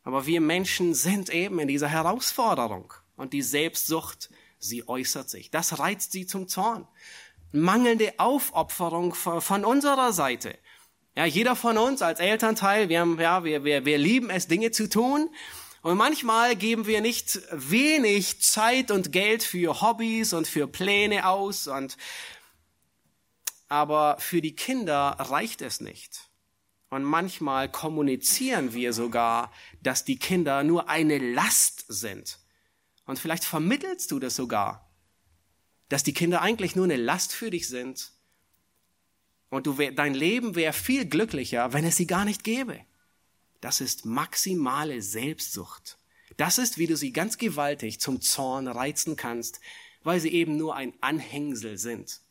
[0.02, 2.92] Aber wir Menschen sind eben in dieser Herausforderung.
[3.14, 4.30] Und die Selbstsucht,
[4.62, 5.50] sie äußert sich.
[5.50, 6.86] Das reizt sie zum Zorn
[7.52, 10.58] mangelnde Aufopferung von unserer Seite.
[11.14, 14.70] Ja, jeder von uns als Elternteil, wir, haben, ja, wir, wir, wir lieben es, Dinge
[14.70, 15.28] zu tun.
[15.82, 21.66] Und manchmal geben wir nicht wenig Zeit und Geld für Hobbys und für Pläne aus.
[21.66, 21.98] Und,
[23.68, 26.30] aber für die Kinder reicht es nicht.
[26.88, 32.38] Und manchmal kommunizieren wir sogar, dass die Kinder nur eine Last sind.
[33.12, 34.90] Und vielleicht vermittelst du das sogar,
[35.90, 38.10] dass die Kinder eigentlich nur eine Last für dich sind.
[39.50, 42.80] Und du, dein Leben wäre viel glücklicher, wenn es sie gar nicht gäbe.
[43.60, 45.98] Das ist maximale Selbstsucht.
[46.38, 49.60] Das ist, wie du sie ganz gewaltig zum Zorn reizen kannst,
[50.02, 52.22] weil sie eben nur ein Anhängsel sind.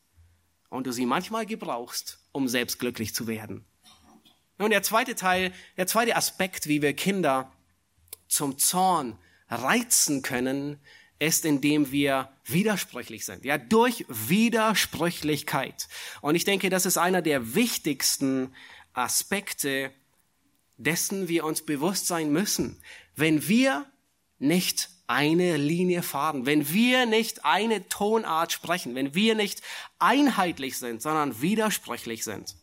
[0.68, 3.64] Und du sie manchmal gebrauchst, um selbst glücklich zu werden.
[4.58, 7.52] Nun, der zweite Teil, der zweite Aspekt, wie wir Kinder
[8.26, 9.16] zum Zorn
[9.52, 10.78] reizen können,
[11.18, 13.44] ist, indem wir widersprüchlich sind.
[13.44, 15.88] Ja, durch Widersprüchlichkeit.
[16.20, 18.52] Und ich denke, das ist einer der wichtigsten
[18.92, 19.92] Aspekte,
[20.78, 22.82] dessen wir uns bewusst sein müssen.
[23.14, 23.86] Wenn wir
[24.38, 29.62] nicht eine Linie fahren, wenn wir nicht eine Tonart sprechen, wenn wir nicht
[29.98, 32.56] einheitlich sind, sondern widersprüchlich sind,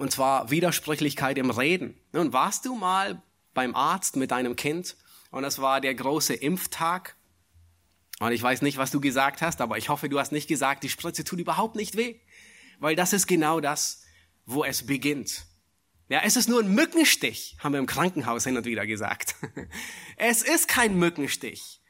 [0.00, 1.94] Und zwar Widersprüchlichkeit im Reden.
[2.12, 4.96] Nun, warst du mal beim Arzt mit deinem Kind
[5.30, 7.16] und es war der große Impftag?
[8.18, 10.84] Und ich weiß nicht, was du gesagt hast, aber ich hoffe, du hast nicht gesagt,
[10.84, 12.18] die Spritze tut überhaupt nicht weh.
[12.78, 14.02] Weil das ist genau das,
[14.46, 15.44] wo es beginnt.
[16.08, 19.34] Ja, es ist nur ein Mückenstich, haben wir im Krankenhaus hin und wieder gesagt.
[20.16, 21.82] Es ist kein Mückenstich.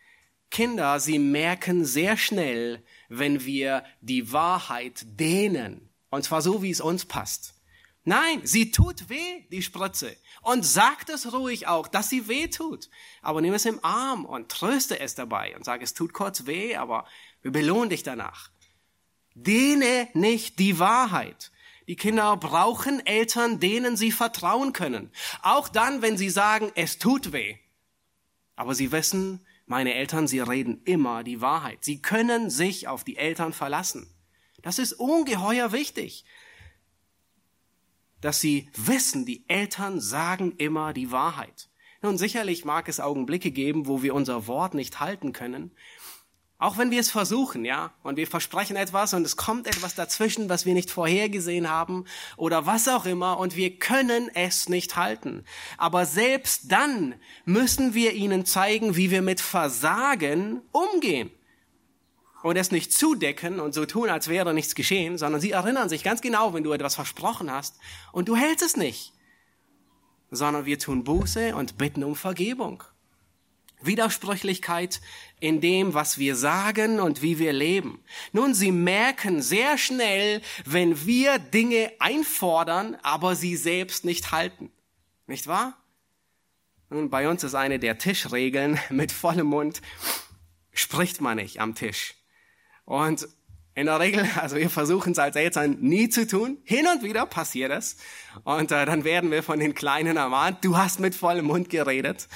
[0.50, 5.90] Kinder, sie merken sehr schnell, wenn wir die Wahrheit dehnen.
[6.10, 7.54] Und zwar so, wie es uns passt.
[8.04, 10.16] Nein, sie tut weh, die Spritze.
[10.42, 12.88] Und sagt es ruhig auch, dass sie weh tut.
[13.20, 16.76] Aber nimm es im Arm und tröste es dabei und sag, es tut kurz weh,
[16.76, 17.06] aber
[17.42, 18.50] wir belohnen dich danach.
[19.34, 21.52] Dehne nicht die Wahrheit.
[21.88, 25.10] Die Kinder brauchen Eltern, denen sie vertrauen können.
[25.42, 27.56] Auch dann, wenn sie sagen, es tut weh.
[28.56, 31.84] Aber sie wissen, meine Eltern, sie reden immer die Wahrheit.
[31.84, 34.12] Sie können sich auf die Eltern verlassen.
[34.62, 36.24] Das ist ungeheuer wichtig
[38.20, 41.68] dass sie wissen, die Eltern sagen immer die Wahrheit.
[42.02, 45.72] Nun, sicherlich mag es Augenblicke geben, wo wir unser Wort nicht halten können.
[46.58, 50.50] Auch wenn wir es versuchen, ja, und wir versprechen etwas und es kommt etwas dazwischen,
[50.50, 52.04] was wir nicht vorhergesehen haben
[52.36, 55.44] oder was auch immer und wir können es nicht halten.
[55.78, 57.14] Aber selbst dann
[57.46, 61.30] müssen wir ihnen zeigen, wie wir mit Versagen umgehen
[62.42, 66.02] und es nicht zudecken und so tun, als wäre nichts geschehen, sondern sie erinnern sich
[66.02, 67.76] ganz genau, wenn du etwas versprochen hast
[68.12, 69.12] und du hältst es nicht,
[70.30, 72.82] sondern wir tun Buße und bitten um Vergebung.
[73.82, 75.00] Widersprüchlichkeit
[75.40, 78.02] in dem, was wir sagen und wie wir leben.
[78.32, 84.70] Nun, sie merken sehr schnell, wenn wir Dinge einfordern, aber sie selbst nicht halten.
[85.26, 85.78] Nicht wahr?
[86.90, 89.80] Nun, bei uns ist eine der Tischregeln mit vollem Mund,
[90.72, 92.19] spricht man nicht am Tisch.
[92.90, 93.28] Und
[93.76, 96.58] in der Regel, also wir versuchen es als Eltern nie zu tun.
[96.64, 97.96] Hin und wieder passiert es.
[98.42, 102.26] Und äh, dann werden wir von den Kleinen ermahnt, du hast mit vollem Mund geredet.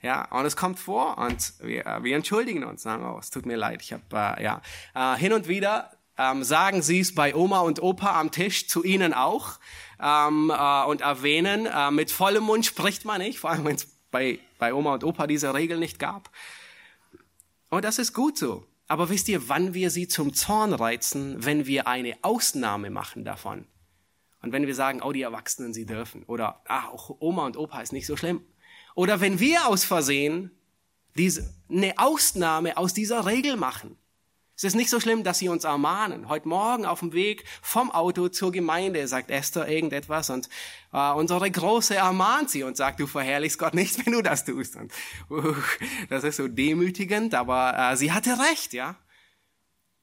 [0.00, 3.44] Ja, und es kommt vor und wir, äh, wir entschuldigen uns, sagen, oh, es tut
[3.44, 4.02] mir leid, ich habe,
[4.38, 4.62] äh, ja.
[4.94, 8.84] Äh, hin und wieder ähm, sagen sie es bei Oma und Opa am Tisch, zu
[8.84, 9.58] ihnen auch,
[10.02, 13.86] ähm, äh, und erwähnen, äh, mit vollem Mund spricht man nicht, vor allem wenn es
[14.10, 16.30] bei, bei Oma und Opa diese Regel nicht gab.
[17.68, 18.64] Und das ist gut so.
[18.88, 23.66] Aber wisst ihr, wann wir sie zum Zorn reizen, wenn wir eine Ausnahme machen davon?
[24.40, 26.24] Und wenn wir sagen, oh, die Erwachsenen, sie dürfen.
[26.24, 28.40] Oder, ach, Oma und Opa ist nicht so schlimm.
[28.94, 30.50] Oder wenn wir aus Versehen
[31.16, 33.96] diese, eine Ausnahme aus dieser Regel machen.
[34.58, 36.28] Es ist nicht so schlimm, dass sie uns ermahnen.
[36.28, 40.48] Heute Morgen auf dem Weg vom Auto zur Gemeinde sagt Esther irgendetwas und
[40.92, 44.74] äh, unsere Große ermahnt sie und sagt, du verherrlichst Gott nicht, wenn du das tust.
[44.74, 44.92] Und,
[45.30, 45.54] uh,
[46.10, 48.96] das ist so demütigend, aber äh, sie hatte recht, ja.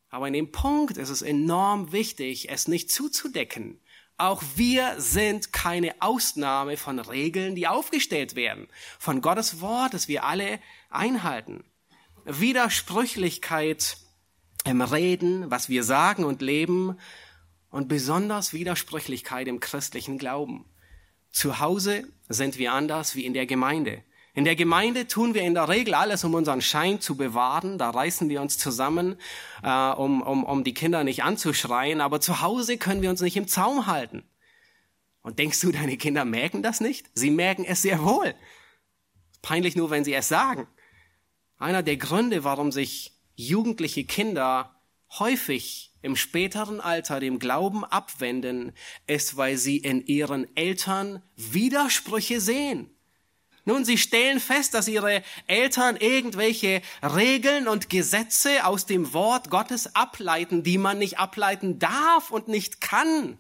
[0.10, 3.82] Aber in dem Punkt ist es enorm wichtig, es nicht zuzudecken.
[4.16, 8.70] Auch wir sind keine Ausnahme von Regeln, die aufgestellt werden.
[9.00, 11.66] Von Gottes Wort, das wir alle einhalten.
[12.24, 13.98] Widersprüchlichkeit
[14.66, 16.98] im Reden, was wir sagen und leben
[17.70, 20.66] und besonders Widersprüchlichkeit im christlichen Glauben.
[21.32, 24.04] Zu Hause sind wir anders wie in der Gemeinde.
[24.34, 27.78] In der Gemeinde tun wir in der Regel alles, um unseren Schein zu bewahren.
[27.78, 29.16] Da reißen wir uns zusammen,
[29.64, 32.02] äh, um, um, um die Kinder nicht anzuschreien.
[32.02, 34.24] Aber zu Hause können wir uns nicht im Zaum halten.
[35.22, 37.10] Und denkst du, deine Kinder merken das nicht?
[37.14, 38.36] Sie merken es sehr wohl.
[39.42, 40.68] Peinlich nur, wenn sie es sagen.
[41.58, 44.76] Einer der Gründe, warum sich jugendliche Kinder
[45.20, 48.74] häufig im späteren Alter dem Glauben abwenden,
[49.08, 52.92] ist, weil sie in ihren Eltern Widersprüche sehen.
[53.68, 59.96] Nun, sie stellen fest, dass ihre Eltern irgendwelche Regeln und Gesetze aus dem Wort Gottes
[59.96, 63.40] ableiten, die man nicht ableiten darf und nicht kann.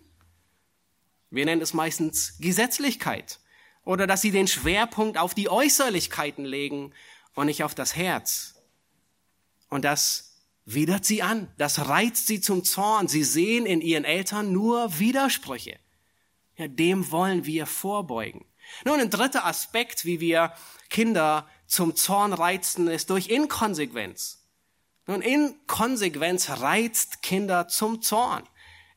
[1.29, 3.39] Wir nennen es meistens Gesetzlichkeit.
[3.84, 6.91] Oder dass sie den Schwerpunkt auf die Äußerlichkeiten legen
[7.36, 8.54] und nicht auf das Herz.
[9.75, 10.31] Und das
[10.63, 11.51] widert sie an.
[11.57, 13.07] Das reizt sie zum Zorn.
[13.07, 15.77] Sie sehen in ihren Eltern nur Widersprüche.
[16.55, 18.45] Ja, dem wollen wir vorbeugen.
[18.85, 20.53] Nun, ein dritter Aspekt, wie wir
[20.89, 24.47] Kinder zum Zorn reizen, ist durch Inkonsequenz.
[25.07, 28.43] Nun, Inkonsequenz reizt Kinder zum Zorn.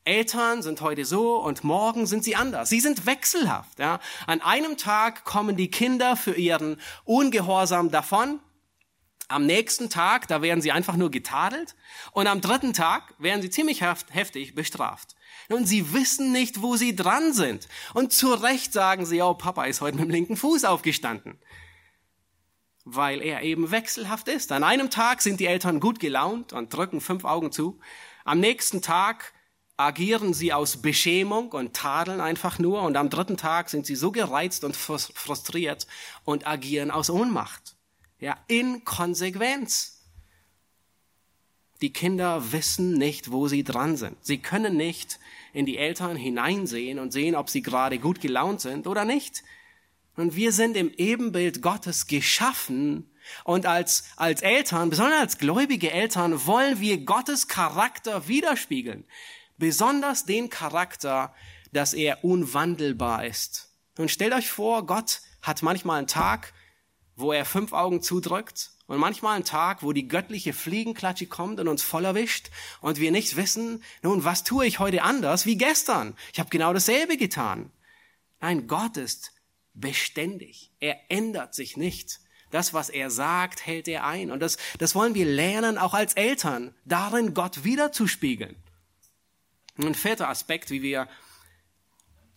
[0.05, 2.69] Eltern sind heute so und morgen sind sie anders.
[2.69, 3.79] Sie sind wechselhaft.
[3.79, 3.99] Ja.
[4.27, 8.39] An einem Tag kommen die Kinder für ihren Ungehorsam davon.
[9.29, 11.75] Am nächsten Tag, da werden sie einfach nur getadelt.
[12.11, 15.15] Und am dritten Tag werden sie ziemlich heftig bestraft.
[15.49, 17.67] Und sie wissen nicht, wo sie dran sind.
[17.93, 21.39] Und zu Recht sagen sie, oh, Papa ist heute mit dem linken Fuß aufgestanden.
[22.85, 24.51] Weil er eben wechselhaft ist.
[24.51, 27.79] An einem Tag sind die Eltern gut gelaunt und drücken fünf Augen zu.
[28.25, 29.33] Am nächsten Tag
[29.77, 34.11] agieren sie aus Beschämung und tadeln einfach nur und am dritten Tag sind sie so
[34.11, 35.85] gereizt und frustriert
[36.25, 37.75] und agieren aus Ohnmacht.
[38.19, 39.95] Ja, in Konsequenz.
[41.81, 44.17] Die Kinder wissen nicht, wo sie dran sind.
[44.21, 45.19] Sie können nicht
[45.53, 49.43] in die Eltern hineinsehen und sehen, ob sie gerade gut gelaunt sind oder nicht.
[50.17, 53.05] Und wir sind im Ebenbild Gottes geschaffen,
[53.43, 59.05] und als, als Eltern, besonders als gläubige Eltern, wollen wir Gottes Charakter widerspiegeln
[59.59, 61.35] besonders den Charakter,
[61.71, 63.69] dass er unwandelbar ist.
[63.97, 66.53] Und stellt euch vor, Gott hat manchmal einen Tag,
[67.19, 71.67] wo er fünf Augen zudrückt und manchmal einen Tag, wo die göttliche Fliegenklatsche kommt und
[71.67, 72.49] uns voll erwischt
[72.81, 76.15] und wir nicht wissen, nun, was tue ich heute anders wie gestern?
[76.33, 77.71] Ich habe genau dasselbe getan.
[78.41, 79.33] Nein, Gott ist
[79.73, 80.71] beständig.
[80.79, 82.19] Er ändert sich nicht.
[82.51, 84.31] Das, was er sagt, hält er ein.
[84.31, 88.55] Und das, das wollen wir lernen, auch als Eltern, darin Gott wiederzuspiegeln.
[89.77, 91.07] Ein vierter Aspekt, wie wir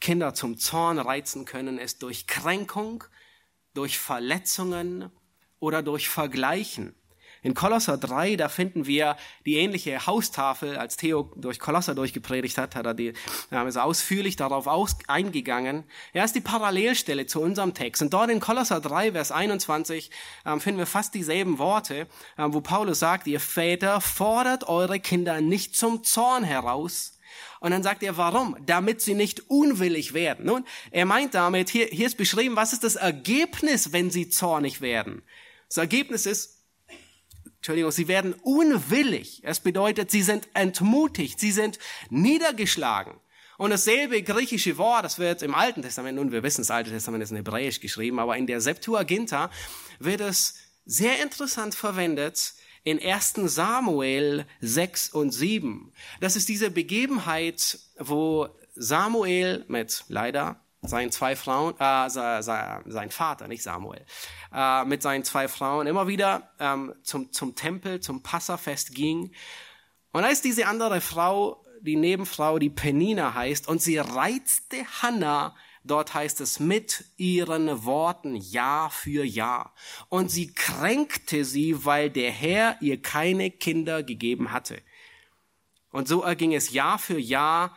[0.00, 3.04] Kinder zum Zorn reizen können, ist durch Kränkung,
[3.74, 5.10] durch Verletzungen
[5.58, 6.94] oder durch Vergleichen.
[7.44, 12.76] In Kolosser 3, da finden wir die ähnliche Haustafel, als Theo durch Kolosser durchgepredigt hat,
[12.76, 13.14] hat er die,
[13.50, 15.82] da ist ausführlich darauf aus, eingegangen.
[16.12, 18.00] Er ist die Parallelstelle zu unserem Text.
[18.00, 20.12] Und dort in Kolosser 3, Vers 21,
[20.46, 22.06] ähm, finden wir fast dieselben Worte,
[22.38, 27.18] ähm, wo Paulus sagt, ihr Väter fordert eure Kinder nicht zum Zorn heraus,
[27.62, 28.56] und dann sagt er, warum?
[28.66, 30.46] Damit sie nicht unwillig werden.
[30.46, 34.80] Nun, er meint damit, hier, hier ist beschrieben, was ist das Ergebnis, wenn sie zornig
[34.80, 35.22] werden?
[35.68, 36.58] Das Ergebnis ist,
[37.58, 39.42] Entschuldigung, sie werden unwillig.
[39.44, 41.78] Es bedeutet, sie sind entmutigt, sie sind
[42.10, 43.14] niedergeschlagen.
[43.58, 47.22] Und dasselbe griechische Wort, das wird im Alten Testament, nun wir wissen, das Alte Testament
[47.22, 49.52] ist in Hebräisch geschrieben, aber in der Septuaginta
[50.00, 55.92] wird es sehr interessant verwendet, in 1 Samuel 6 und 7.
[56.20, 63.62] Das ist diese Begebenheit, wo Samuel mit leider seinen zwei Frauen, äh, sein Vater, nicht
[63.62, 64.04] Samuel,
[64.52, 69.32] äh, mit seinen zwei Frauen immer wieder ähm, zum, zum Tempel, zum Passafest ging.
[70.12, 76.14] Und ist diese andere Frau, die Nebenfrau, die Penina heißt, und sie reizte Hannah Dort
[76.14, 79.74] heißt es mit ihren Worten Jahr für Jahr.
[80.08, 84.80] Und sie kränkte sie, weil der Herr ihr keine Kinder gegeben hatte.
[85.90, 87.76] Und so erging es Jahr für Jahr,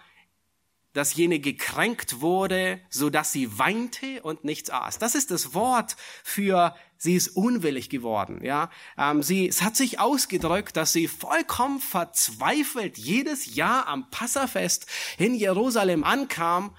[0.93, 4.97] dass jene gekränkt wurde, so dass sie weinte und nichts aß.
[4.97, 8.39] Das ist das Wort für sie ist unwillig geworden.
[8.43, 14.87] Ja, ähm, sie es hat sich ausgedrückt, dass sie vollkommen verzweifelt jedes Jahr am Passafest
[15.17, 16.73] in Jerusalem ankam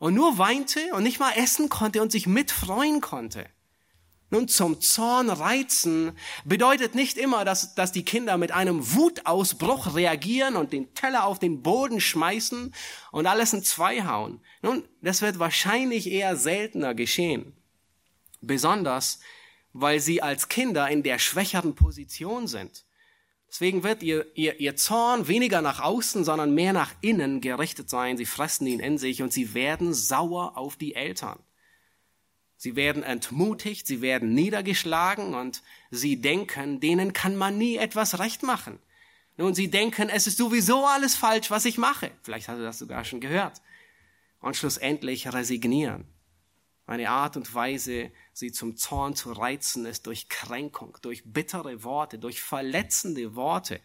[0.00, 3.46] und nur weinte und nicht mal essen konnte und sich mitfreuen konnte.
[4.30, 6.12] Nun, zum Zorn reizen
[6.44, 11.38] bedeutet nicht immer, dass, dass die Kinder mit einem Wutausbruch reagieren und den Teller auf
[11.38, 12.72] den Boden schmeißen
[13.12, 14.40] und alles in zwei hauen.
[14.62, 17.52] Nun, das wird wahrscheinlich eher seltener geschehen.
[18.40, 19.20] Besonders,
[19.72, 22.84] weil sie als Kinder in der schwächeren Position sind.
[23.50, 28.16] Deswegen wird ihr, ihr, ihr Zorn weniger nach außen, sondern mehr nach innen gerichtet sein.
[28.16, 31.40] Sie fressen ihn in sich und sie werden sauer auf die Eltern.
[32.56, 38.42] Sie werden entmutigt, sie werden niedergeschlagen und sie denken, denen kann man nie etwas recht
[38.44, 38.78] machen.
[39.36, 42.10] Nun, sie denken, es ist sowieso alles falsch, was ich mache.
[42.22, 43.62] Vielleicht hast du das sogar schon gehört.
[44.40, 46.04] Und schlussendlich resignieren.
[46.86, 52.18] Eine Art und Weise, sie zum Zorn zu reizen, ist durch Kränkung, durch bittere Worte,
[52.18, 53.80] durch verletzende Worte,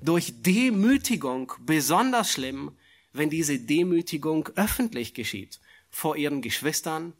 [0.00, 2.76] durch Demütigung, besonders schlimm,
[3.12, 7.12] wenn diese Demütigung öffentlich geschieht, vor ihren Geschwistern,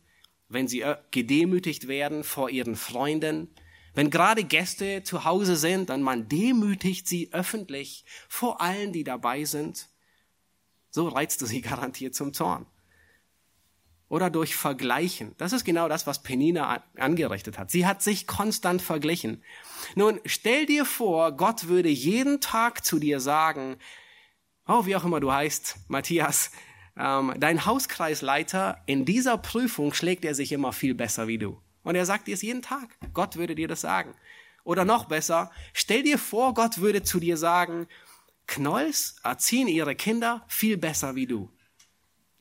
[0.49, 3.49] wenn sie äh, gedemütigt werden vor ihren Freunden,
[3.95, 9.45] wenn gerade Gäste zu Hause sind, dann man demütigt sie öffentlich vor allen, die dabei
[9.45, 9.89] sind.
[10.91, 12.67] So reizt du sie garantiert zum Zorn.
[14.13, 15.35] Oder durch Vergleichen.
[15.39, 17.71] Das ist genau das, was Penina angerichtet hat.
[17.71, 19.43] Sie hat sich konstant verglichen.
[19.95, 23.79] Nun, stell dir vor, Gott würde jeden Tag zu dir sagen,
[24.69, 26.51] oh, wie auch immer du heißt, Matthias,
[26.95, 31.59] ähm, dein Hauskreisleiter, in dieser Prüfung schlägt er sich immer viel besser wie du.
[31.83, 32.91] Und er sagt dir es jeden Tag.
[33.15, 34.13] Gott würde dir das sagen.
[34.63, 37.87] Oder noch besser, stell dir vor, Gott würde zu dir sagen,
[38.47, 41.51] Knolls erziehen ihre Kinder viel besser wie du.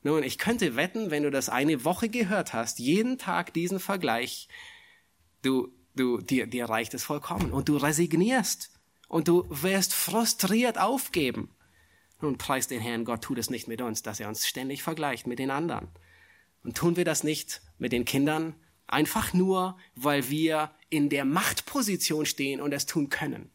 [0.03, 4.47] Nun, ich könnte wetten, wenn du das eine Woche gehört hast, jeden Tag diesen Vergleich,
[5.43, 8.71] du, du, dir, dir reicht es vollkommen und du resignierst
[9.07, 11.49] und du wirst frustriert aufgeben.
[12.21, 15.27] Nun, preis den Herrn, Gott tut es nicht mit uns, dass er uns ständig vergleicht
[15.27, 15.87] mit den anderen.
[16.63, 18.55] Und tun wir das nicht mit den Kindern,
[18.87, 23.51] einfach nur, weil wir in der Machtposition stehen und es tun können.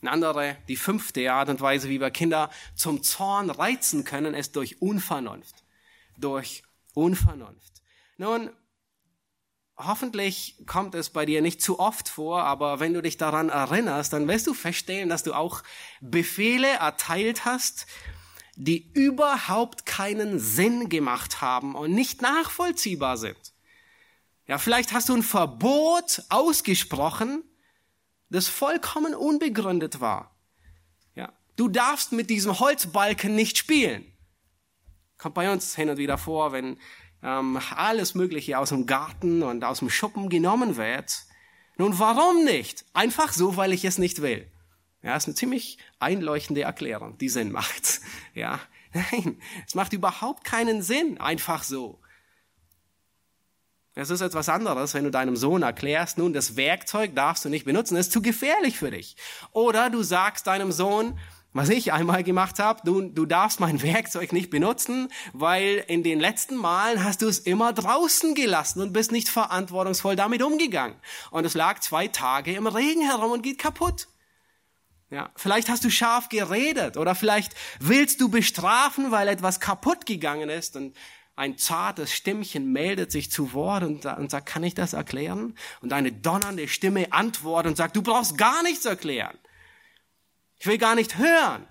[0.00, 4.54] Eine andere, die fünfte Art und Weise, wie wir Kinder zum Zorn reizen können, ist
[4.54, 5.64] durch Unvernunft.
[6.16, 6.62] Durch
[6.94, 7.82] Unvernunft.
[8.16, 8.50] Nun,
[9.76, 14.12] hoffentlich kommt es bei dir nicht zu oft vor, aber wenn du dich daran erinnerst,
[14.12, 15.62] dann wirst du feststellen, dass du auch
[16.00, 17.86] Befehle erteilt hast,
[18.56, 23.54] die überhaupt keinen Sinn gemacht haben und nicht nachvollziehbar sind.
[24.46, 27.44] Ja, vielleicht hast du ein Verbot ausgesprochen,
[28.30, 30.34] das vollkommen unbegründet war.
[31.14, 34.04] Ja, du darfst mit diesem Holzbalken nicht spielen.
[35.16, 36.78] Kommt bei uns hin und wieder vor, wenn
[37.22, 41.24] ähm, alles Mögliche aus dem Garten und aus dem Schuppen genommen wird.
[41.76, 42.84] Nun, warum nicht?
[42.92, 44.50] Einfach so, weil ich es nicht will.
[45.02, 48.00] Ja, ist eine ziemlich einleuchtende Erklärung, die Sinn macht.
[48.34, 48.60] Ja,
[48.92, 52.00] nein, es macht überhaupt keinen Sinn, einfach so.
[54.00, 57.64] Es ist etwas anderes, wenn du deinem Sohn erklärst, nun, das Werkzeug darfst du nicht
[57.64, 59.16] benutzen, es ist zu gefährlich für dich.
[59.50, 61.18] Oder du sagst deinem Sohn,
[61.52, 66.20] was ich einmal gemacht habe, du, du darfst mein Werkzeug nicht benutzen, weil in den
[66.20, 70.94] letzten Malen hast du es immer draußen gelassen und bist nicht verantwortungsvoll damit umgegangen.
[71.32, 74.06] Und es lag zwei Tage im Regen herum und geht kaputt.
[75.10, 80.50] Ja, vielleicht hast du scharf geredet oder vielleicht willst du bestrafen, weil etwas kaputt gegangen
[80.50, 80.94] ist und
[81.38, 85.54] ein zartes Stimmchen meldet sich zu Wort und, und sagt, kann ich das erklären?
[85.80, 89.38] Und eine donnernde Stimme antwortet und sagt, du brauchst gar nichts erklären.
[90.58, 91.66] Ich will gar nicht hören.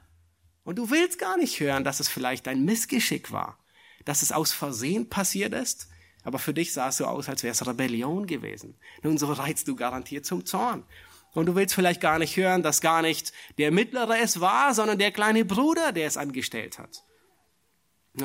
[0.64, 3.60] Und du willst gar nicht hören, dass es vielleicht ein Missgeschick war,
[4.06, 5.90] dass es aus Versehen passiert ist.
[6.24, 8.78] Aber für dich sah es so aus, als wäre es Rebellion gewesen.
[9.04, 10.86] Nun, so reizt du garantiert zum Zorn.
[11.34, 14.98] Und du willst vielleicht gar nicht hören, dass gar nicht der Mittlere es war, sondern
[14.98, 17.04] der kleine Bruder, der es angestellt hat.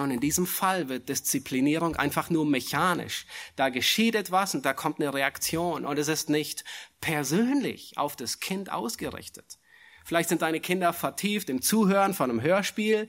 [0.00, 3.26] Und in diesem Fall wird Disziplinierung einfach nur mechanisch.
[3.56, 6.64] Da geschieht etwas und da kommt eine Reaktion und es ist nicht
[7.00, 9.58] persönlich auf das Kind ausgerichtet.
[10.04, 13.08] Vielleicht sind deine Kinder vertieft im Zuhören von einem Hörspiel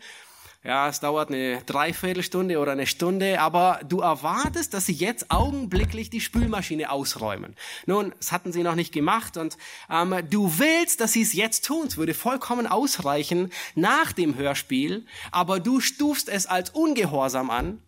[0.64, 6.09] ja, es dauert eine Dreiviertelstunde oder eine Stunde, aber du erwartest, dass sie jetzt augenblicklich
[6.09, 7.55] die Spülmaschine ausräumen.
[7.86, 9.57] Nun, das hatten sie noch nicht gemacht und
[9.89, 11.88] ähm, du willst, dass sie es jetzt tun.
[11.88, 17.82] Es würde vollkommen ausreichen nach dem Hörspiel, aber du stufst es als ungehorsam an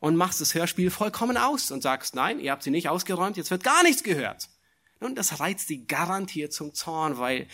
[0.00, 3.52] und machst das Hörspiel vollkommen aus und sagst, nein, ihr habt sie nicht ausgeräumt, jetzt
[3.52, 4.48] wird gar nichts gehört.
[4.98, 7.46] Nun, das reizt sie garantiert zum Zorn, weil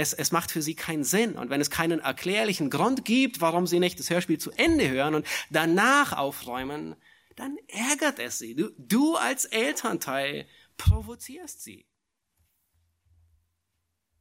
[0.00, 1.34] es, es macht für sie keinen Sinn.
[1.34, 5.14] Und wenn es keinen erklärlichen Grund gibt, warum sie nicht das Hörspiel zu Ende hören
[5.14, 6.96] und danach aufräumen,
[7.36, 8.54] dann ärgert es sie.
[8.54, 10.46] Du, du als Elternteil
[10.76, 11.86] provozierst sie.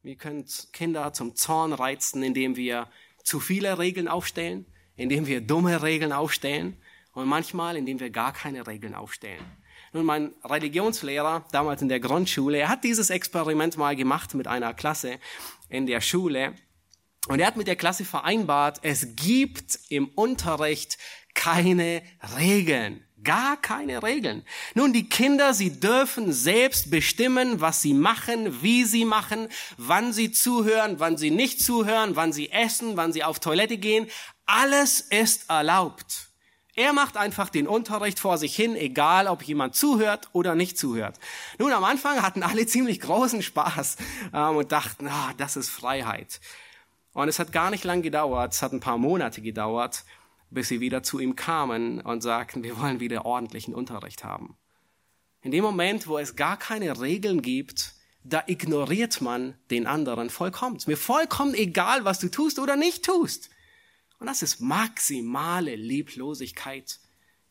[0.02, 2.90] Wir können Kinder zum Zorn reizen, indem wir
[3.24, 4.66] zu viele Regeln aufstellen,
[4.96, 6.78] indem wir dumme Regeln aufstellen
[7.14, 9.46] und manchmal, indem wir gar keine Regeln aufstellen.
[9.92, 14.74] Nun, mein Religionslehrer, damals in der Grundschule, er hat dieses Experiment mal gemacht mit einer
[14.74, 15.20] Klasse
[15.70, 16.56] in der Schule.
[17.28, 20.98] Und er hat mit der Klasse vereinbart, es gibt im Unterricht
[21.34, 22.02] keine
[22.38, 23.04] Regeln.
[23.24, 24.44] Gar keine Regeln.
[24.76, 30.32] Nun, die Kinder, sie dürfen selbst bestimmen, was sie machen, wie sie machen, wann sie
[30.32, 34.08] zuhören, wann sie nicht zuhören, wann sie essen, wann sie auf Toilette gehen.
[34.46, 36.29] Alles ist erlaubt.
[36.80, 41.20] Er macht einfach den Unterricht vor sich hin, egal ob jemand zuhört oder nicht zuhört.
[41.58, 43.98] Nun, am Anfang hatten alle ziemlich großen Spaß
[44.34, 46.40] ähm, und dachten, ah, das ist Freiheit.
[47.12, 50.06] Und es hat gar nicht lang gedauert, es hat ein paar Monate gedauert,
[50.52, 54.56] bis sie wieder zu ihm kamen und sagten, wir wollen wieder ordentlichen Unterricht haben.
[55.42, 60.80] In dem Moment, wo es gar keine Regeln gibt, da ignoriert man den anderen vollkommen.
[60.88, 63.50] Mir vollkommen egal, was du tust oder nicht tust.
[64.20, 67.00] Und das ist maximale Lieblosigkeit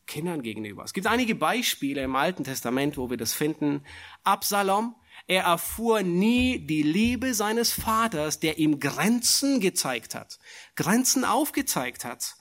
[0.05, 0.83] Kindern gegenüber.
[0.83, 3.83] Es gibt einige Beispiele im Alten Testament, wo wir das finden.
[4.23, 4.95] Absalom,
[5.27, 10.39] er erfuhr nie die Liebe seines Vaters, der ihm Grenzen gezeigt hat,
[10.75, 12.35] Grenzen aufgezeigt hat.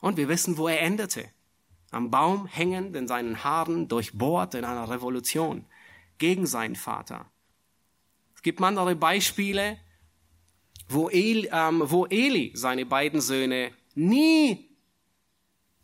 [0.00, 1.28] Und wir wissen, wo er endete.
[1.90, 5.64] Am Baum hängend in seinen Haaren, durchbohrt in einer Revolution
[6.18, 7.30] gegen seinen Vater.
[8.34, 9.78] Es gibt andere Beispiele,
[10.88, 14.68] wo Eli, ähm, wo Eli seine beiden Söhne nie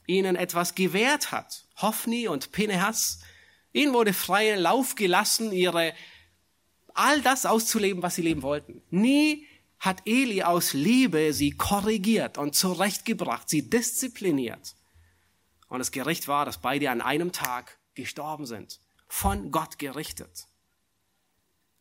[0.07, 1.65] ihnen etwas gewährt hat.
[1.81, 3.21] Hophni und Pinehas.
[3.73, 5.95] Ihnen wurde freie Lauf gelassen, ihre,
[6.95, 8.83] all das auszuleben, was sie leben wollten.
[8.91, 9.47] Nie
[9.81, 14.77] hat Eli aus Liebe sie korrigiert und zurechtgebracht, sie diszipliniert.
[15.69, 20.47] Und das Gericht war, dass beide an einem Tag gestorben sind, von Gott gerichtet.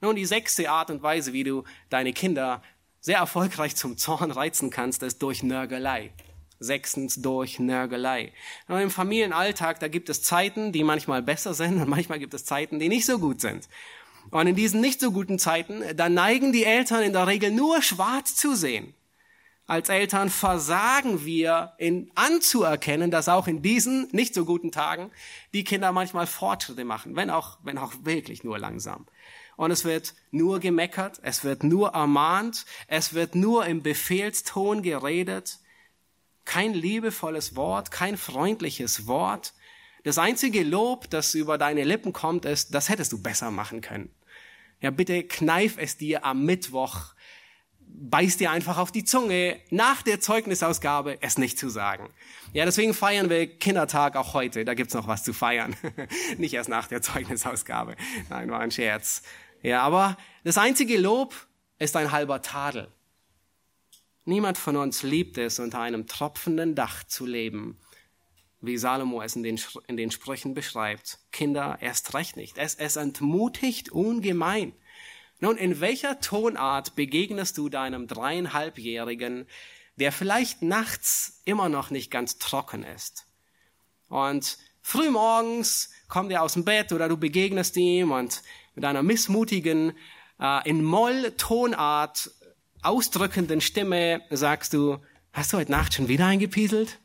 [0.01, 2.61] Nun, die sechste Art und Weise, wie du deine Kinder
[3.03, 6.11] sehr erfolgreich zum Zorn reizen kannst, ist durch Nörgelei.
[6.59, 8.31] Sechstens durch Nörgelei.
[8.69, 12.45] Und im Familienalltag, da gibt es Zeiten, die manchmal besser sind und manchmal gibt es
[12.45, 13.67] Zeiten, die nicht so gut sind.
[14.31, 17.81] Und in diesen nicht so guten Zeiten, da neigen die Eltern in der Regel nur
[17.81, 18.93] schwarz zu sehen.
[19.67, 25.11] Als Eltern versagen wir in anzuerkennen, dass auch in diesen nicht so guten Tagen
[25.53, 29.07] die Kinder manchmal Fortschritte machen, wenn auch, wenn auch wirklich nur langsam.
[29.55, 35.59] Und es wird nur gemeckert, es wird nur ermahnt, es wird nur im Befehlston geredet.
[36.45, 39.53] Kein liebevolles Wort, kein freundliches Wort.
[40.03, 44.13] Das einzige Lob, das über deine Lippen kommt, ist, das hättest du besser machen können.
[44.81, 47.13] Ja, bitte kneif es dir am Mittwoch,
[47.79, 52.09] beiß dir einfach auf die Zunge, nach der Zeugnisausgabe es nicht zu sagen.
[52.51, 54.65] Ja, deswegen feiern wir Kindertag auch heute.
[54.65, 55.75] Da gibt's noch was zu feiern.
[56.37, 57.95] nicht erst nach der Zeugnisausgabe.
[58.29, 59.23] Nein, war ein Scherz.
[59.63, 61.33] Ja, aber das einzige Lob
[61.79, 62.91] ist ein halber Tadel.
[64.25, 67.79] Niemand von uns liebt es, unter einem tropfenden Dach zu leben
[68.63, 71.19] wie Salomo es in den, in den Sprüchen beschreibt.
[71.31, 72.57] Kinder erst recht nicht.
[72.57, 74.73] Es, es entmutigt ungemein.
[75.39, 79.47] Nun, in welcher Tonart begegnest du deinem dreieinhalbjährigen,
[79.97, 83.25] der vielleicht nachts immer noch nicht ganz trocken ist?
[84.07, 88.43] Und frühmorgens kommt er aus dem Bett oder du begegnest ihm und
[88.75, 89.93] mit einer missmutigen,
[90.39, 92.31] äh, in Moll-Tonart
[92.81, 94.99] ausdrückenden Stimme sagst du,
[95.31, 96.99] hast du heute Nacht schon wieder eingepieselt?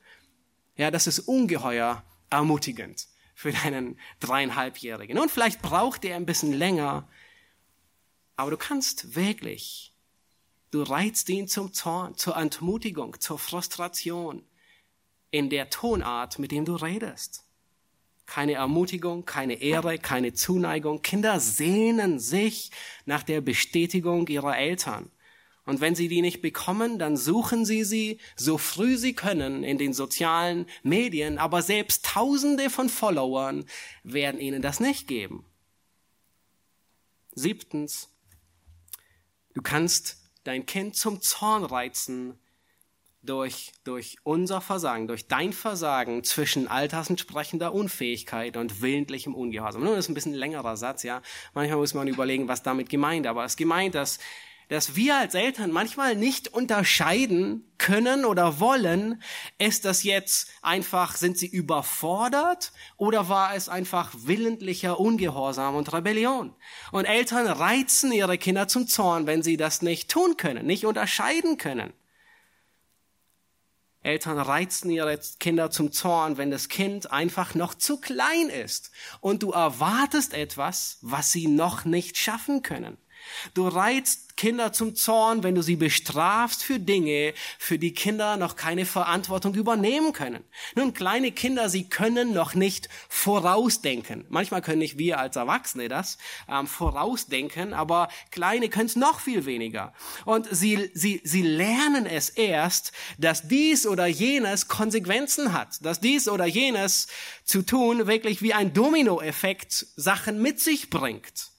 [0.76, 5.18] Ja, das ist ungeheuer ermutigend für deinen dreieinhalbjährigen.
[5.18, 7.08] Und vielleicht braucht er ein bisschen länger,
[8.36, 9.94] aber du kannst wirklich,
[10.70, 14.44] du reizt ihn zum Zorn, zur Entmutigung, zur Frustration
[15.30, 17.44] in der Tonart, mit dem du redest.
[18.28, 21.00] Keine Ermutigung, keine Ehre, keine Zuneigung.
[21.00, 22.70] Kinder sehnen sich
[23.06, 25.10] nach der Bestätigung ihrer Eltern.
[25.64, 29.78] Und wenn sie die nicht bekommen, dann suchen sie sie so früh sie können in
[29.78, 33.64] den sozialen Medien, aber selbst Tausende von Followern
[34.02, 35.46] werden ihnen das nicht geben.
[37.34, 38.14] Siebtens,
[39.54, 42.38] du kannst dein Kind zum Zorn reizen
[43.28, 49.82] durch, durch unser Versagen, durch dein Versagen zwischen altersentsprechender Unfähigkeit und willentlichem Ungehorsam.
[49.82, 51.22] Nun, das ist ein bisschen längerer Satz, ja.
[51.54, 54.18] Manchmal muss man überlegen, was damit gemeint, aber es ist gemeint, dass
[54.68, 59.22] dass wir als Eltern manchmal nicht unterscheiden können oder wollen,
[59.58, 66.54] ist das jetzt einfach, sind sie überfordert oder war es einfach willentlicher Ungehorsam und Rebellion?
[66.92, 71.56] Und Eltern reizen ihre Kinder zum Zorn, wenn sie das nicht tun können, nicht unterscheiden
[71.56, 71.94] können.
[74.02, 78.90] Eltern reizen ihre Kinder zum Zorn, wenn das Kind einfach noch zu klein ist
[79.20, 82.96] und du erwartest etwas, was sie noch nicht schaffen können.
[83.54, 88.54] Du reizt Kinder zum Zorn, wenn du sie bestrafst für Dinge, für die Kinder noch
[88.54, 90.44] keine Verantwortung übernehmen können.
[90.76, 94.24] Nun, kleine Kinder, sie können noch nicht vorausdenken.
[94.28, 96.18] Manchmal können nicht wir als Erwachsene das
[96.48, 99.92] ähm, vorausdenken, aber Kleine können es noch viel weniger.
[100.24, 106.28] Und sie, sie, sie lernen es erst, dass dies oder jenes Konsequenzen hat, dass dies
[106.28, 107.08] oder jenes
[107.44, 111.57] zu tun wirklich wie ein Dominoeffekt Sachen mit sich bringt.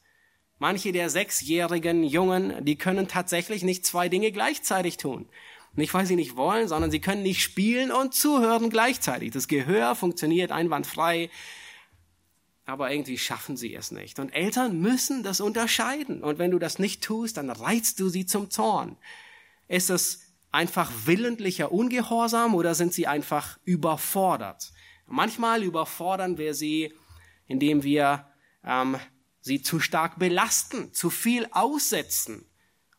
[0.59, 5.29] Manche der sechsjährigen Jungen, die können tatsächlich nicht zwei Dinge gleichzeitig tun.
[5.73, 9.31] Nicht, weil sie nicht wollen, sondern sie können nicht spielen und zuhören gleichzeitig.
[9.31, 11.29] Das Gehör funktioniert einwandfrei,
[12.65, 14.19] aber irgendwie schaffen sie es nicht.
[14.19, 16.21] Und Eltern müssen das unterscheiden.
[16.21, 18.97] Und wenn du das nicht tust, dann reizt du sie zum Zorn.
[19.69, 24.73] Ist es einfach willentlicher Ungehorsam oder sind sie einfach überfordert?
[25.07, 26.93] Manchmal überfordern wir sie,
[27.47, 28.27] indem wir
[28.65, 28.97] ähm,
[29.49, 32.45] sie zu stark belasten, zu viel aussetzen.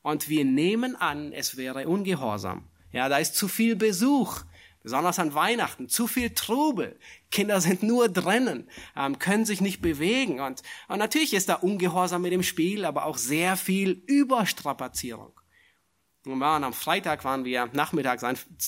[0.03, 2.65] Und wir nehmen an, es wäre ungehorsam.
[2.93, 4.43] Ja, da ist zu viel Besuch,
[4.83, 6.99] besonders an Weihnachten, zu viel Trubel.
[7.31, 10.41] Kinder sind nur drinnen, ähm, können sich nicht bewegen.
[10.41, 15.40] Und, und natürlich ist da Ungehorsam mit dem Spiel, aber auch sehr viel Überstrapazierung.
[16.27, 18.23] Und waren am Freitag waren wir nachmittags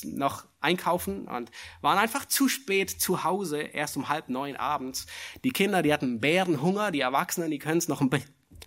[0.04, 1.50] noch einkaufen und
[1.82, 5.06] waren einfach zu spät zu Hause, erst um halb neun abends.
[5.44, 8.10] Die Kinder, die hatten Bärenhunger, die Erwachsenen, die können es noch ein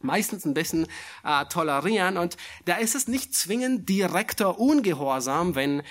[0.01, 0.87] meistens ein bisschen
[1.23, 2.17] äh, tolerieren.
[2.17, 5.81] Und da ist es nicht zwingend direkter Ungehorsam, wenn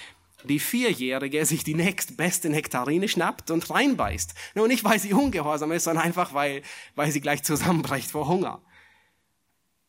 [0.44, 4.34] die Vierjährige sich die nächstbeste Nektarine schnappt und reinbeißt.
[4.54, 6.62] Nur nicht, weil sie ungehorsam ist, sondern einfach, weil,
[6.94, 8.62] weil sie gleich zusammenbricht vor Hunger.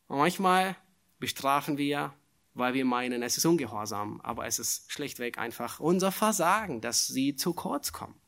[0.08, 0.76] Und manchmal
[1.18, 2.14] bestrafen wir,
[2.56, 7.36] weil wir meinen, es ist ungehorsam, aber es ist schlichtweg einfach unser Versagen, dass sie
[7.36, 8.18] zu kurz kommen.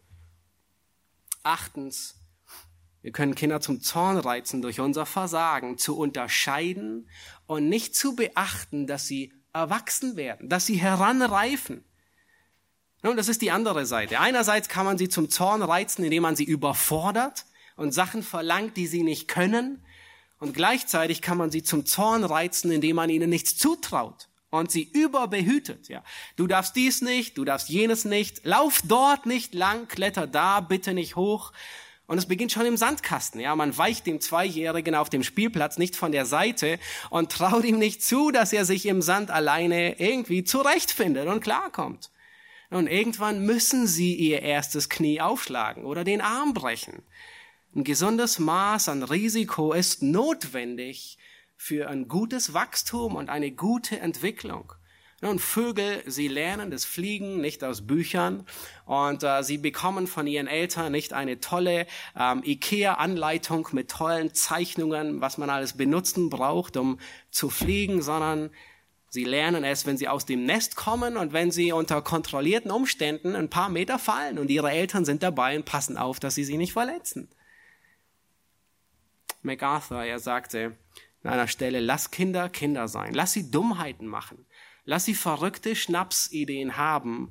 [1.42, 2.20] Achtens,
[3.00, 7.08] wir können Kinder zum Zorn reizen durch unser Versagen, zu unterscheiden
[7.46, 11.84] und nicht zu beachten, dass sie erwachsen werden, dass sie heranreifen.
[13.02, 14.20] Nun, das ist die andere Seite.
[14.20, 18.88] Einerseits kann man sie zum Zorn reizen, indem man sie überfordert und Sachen verlangt, die
[18.88, 19.82] sie nicht können.
[20.38, 24.82] Und gleichzeitig kann man sie zum Zorn reizen, indem man ihnen nichts zutraut und sie
[24.82, 25.88] überbehütet.
[25.88, 26.02] Ja,
[26.36, 30.94] du darfst dies nicht, du darfst jenes nicht, lauf dort nicht lang, kletter da bitte
[30.94, 31.52] nicht hoch.
[32.06, 33.38] Und es beginnt schon im Sandkasten.
[33.38, 36.78] Ja, man weicht dem Zweijährigen auf dem Spielplatz nicht von der Seite
[37.10, 42.10] und traut ihm nicht zu, dass er sich im Sand alleine irgendwie zurechtfindet und klarkommt.
[42.70, 47.02] Und irgendwann müssen sie ihr erstes Knie aufschlagen oder den Arm brechen.
[47.74, 51.18] Ein gesundes Maß an Risiko ist notwendig
[51.54, 54.72] für ein gutes Wachstum und eine gute Entwicklung.
[55.20, 58.46] Und Vögel, sie lernen das Fliegen nicht aus Büchern
[58.86, 65.20] und äh, sie bekommen von ihren Eltern nicht eine tolle ähm, IKEA-Anleitung mit tollen Zeichnungen,
[65.20, 66.98] was man alles benutzen braucht, um
[67.30, 68.50] zu fliegen, sondern
[69.10, 73.34] sie lernen es, wenn sie aus dem Nest kommen und wenn sie unter kontrollierten Umständen
[73.34, 76.56] ein paar Meter fallen und ihre Eltern sind dabei und passen auf, dass sie sie
[76.56, 77.28] nicht verletzen.
[79.42, 80.76] MacArthur, er sagte
[81.22, 84.46] an einer Stelle, lass Kinder Kinder sein, lass sie Dummheiten machen
[84.88, 87.24] Lass sie verrückte Schnapsideen haben.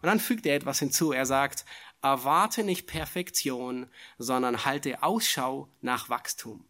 [0.00, 1.10] Und dann fügt er etwas hinzu.
[1.10, 1.64] Er sagt,
[2.02, 6.64] erwarte nicht Perfektion, sondern halte Ausschau nach Wachstum.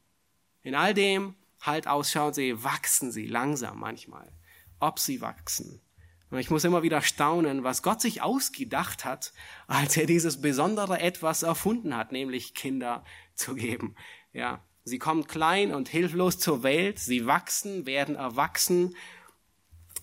[0.63, 4.33] In all dem halt Ausschau und sehe, wachsen sie langsam manchmal.
[4.79, 5.83] Ob sie wachsen.
[6.31, 9.35] Und ich muss immer wieder staunen, was Gott sich ausgedacht hat,
[9.67, 13.95] als er dieses besondere Etwas erfunden hat, nämlich Kinder zu geben.
[14.33, 18.95] Ja, sie kommen klein und hilflos zur Welt, sie wachsen, werden erwachsen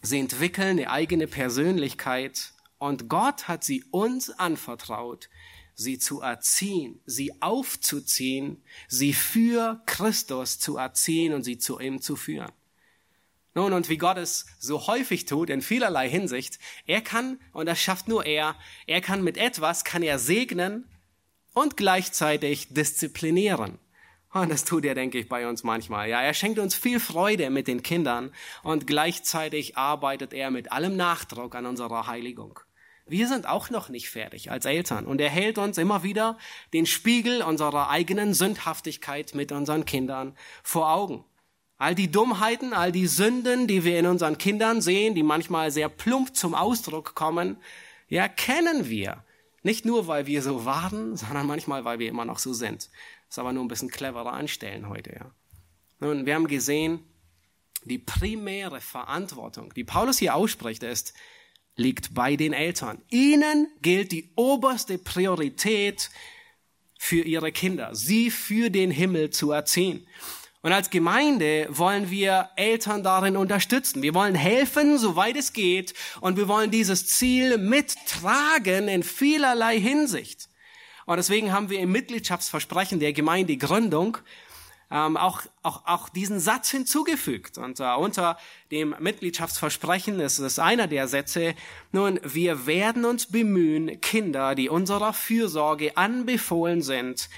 [0.02, 5.30] Sie entwickeln eine eigene Persönlichkeit und Gott hat sie uns anvertraut,
[5.74, 12.16] sie zu erziehen, sie aufzuziehen, sie für Christus zu erziehen und sie zu ihm zu
[12.16, 12.52] führen.
[13.56, 17.82] Nun, und wie Gott es so häufig tut, in vielerlei Hinsicht, er kann, und das
[17.82, 18.56] schafft nur er,
[18.86, 20.88] er kann mit etwas, kann er segnen
[21.54, 23.80] und gleichzeitig disziplinieren.
[24.34, 26.10] Und das tut er, denke ich, bei uns manchmal.
[26.10, 30.98] Ja, er schenkt uns viel Freude mit den Kindern und gleichzeitig arbeitet er mit allem
[30.98, 32.60] Nachdruck an unserer Heiligung.
[33.10, 36.38] Wir sind auch noch nicht fertig als Eltern und er hält uns immer wieder
[36.74, 41.24] den Spiegel unserer eigenen Sündhaftigkeit mit unseren Kindern vor Augen.
[41.78, 45.88] All die Dummheiten, all die Sünden, die wir in unseren Kindern sehen, die manchmal sehr
[45.88, 47.58] plump zum Ausdruck kommen,
[48.10, 49.24] ja, kennen wir.
[49.64, 52.90] Nicht nur, weil wir so waren, sondern manchmal, weil wir immer noch so sind.
[53.30, 55.32] Das aber nur ein bisschen cleverer anstellen heute, ja.
[56.00, 57.00] Nun, wir haben gesehen,
[57.84, 61.14] die primäre Verantwortung, die Paulus hier ausspricht, ist,
[61.76, 63.02] liegt bei den Eltern.
[63.10, 66.10] Ihnen gilt die oberste Priorität
[67.00, 70.06] für ihre Kinder, sie für den Himmel zu erziehen.
[70.62, 74.02] Und als Gemeinde wollen wir Eltern darin unterstützen.
[74.02, 75.94] Wir wollen helfen, soweit es geht.
[76.20, 80.50] Und wir wollen dieses Ziel mittragen in vielerlei Hinsicht.
[81.08, 84.18] Und deswegen haben wir im Mitgliedschaftsversprechen der Gemeindegründung
[84.92, 87.58] ähm, auch, auch, auch diesen Satz hinzugefügt.
[87.58, 88.38] Und äh, unter
[88.72, 91.56] dem Mitgliedschaftsversprechen ist es einer der Sätze,
[91.94, 97.30] nun, wir werden uns bemühen, Kinder, die unserer Fürsorge anbefohlen sind,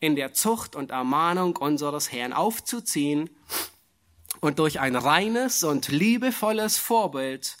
[0.00, 3.30] in der Zucht und Ermahnung unseres Herrn aufzuziehen
[4.40, 7.56] und durch ein reines und liebevolles Vorbild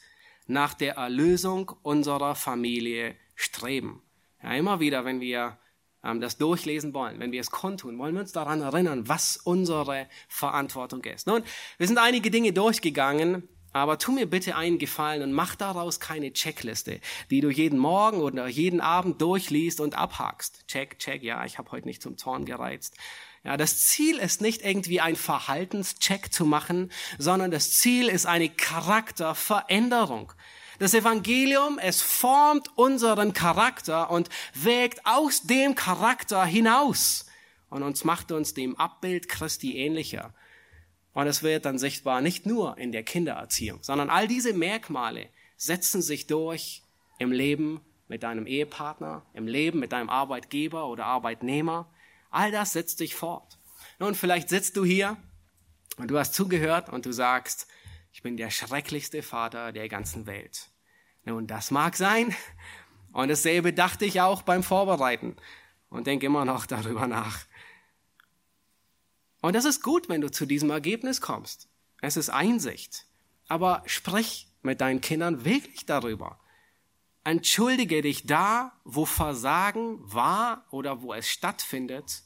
[0.46, 4.02] nach der Erlösung unserer Familie streben.
[4.44, 5.58] Ja, immer wieder, wenn wir
[6.04, 10.06] ähm, das durchlesen wollen, wenn wir es kundtun, wollen wir uns daran erinnern, was unsere
[10.28, 11.26] Verantwortung ist.
[11.26, 11.42] Nun,
[11.78, 16.32] wir sind einige Dinge durchgegangen, aber tu mir bitte einen Gefallen und mach daraus keine
[16.34, 20.68] Checkliste, die du jeden Morgen oder jeden Abend durchliest und abhakst.
[20.68, 22.98] Check, check, ja, ich habe heute nicht zum Zorn gereizt.
[23.42, 28.50] Ja, das Ziel ist nicht irgendwie ein Verhaltenscheck zu machen, sondern das Ziel ist eine
[28.50, 30.32] Charakterveränderung.
[30.78, 37.26] Das Evangelium, es formt unseren Charakter und wägt aus dem Charakter hinaus
[37.70, 40.32] und uns macht uns dem Abbild Christi ähnlicher.
[41.12, 46.02] Und es wird dann sichtbar nicht nur in der Kindererziehung, sondern all diese Merkmale setzen
[46.02, 46.82] sich durch
[47.18, 51.88] im Leben mit deinem Ehepartner, im Leben mit deinem Arbeitgeber oder Arbeitnehmer.
[52.30, 53.58] All das setzt sich fort.
[53.98, 55.16] Nun, vielleicht sitzt du hier
[55.96, 57.68] und du hast zugehört und du sagst,
[58.14, 60.70] ich bin der schrecklichste Vater der ganzen Welt.
[61.24, 62.32] Nun, das mag sein.
[63.12, 65.34] Und dasselbe dachte ich auch beim Vorbereiten
[65.90, 67.40] und denke immer noch darüber nach.
[69.42, 71.68] Und das ist gut, wenn du zu diesem Ergebnis kommst.
[72.02, 73.04] Es ist Einsicht.
[73.48, 76.38] Aber sprich mit deinen Kindern wirklich darüber.
[77.24, 82.22] Entschuldige dich da, wo Versagen war oder wo es stattfindet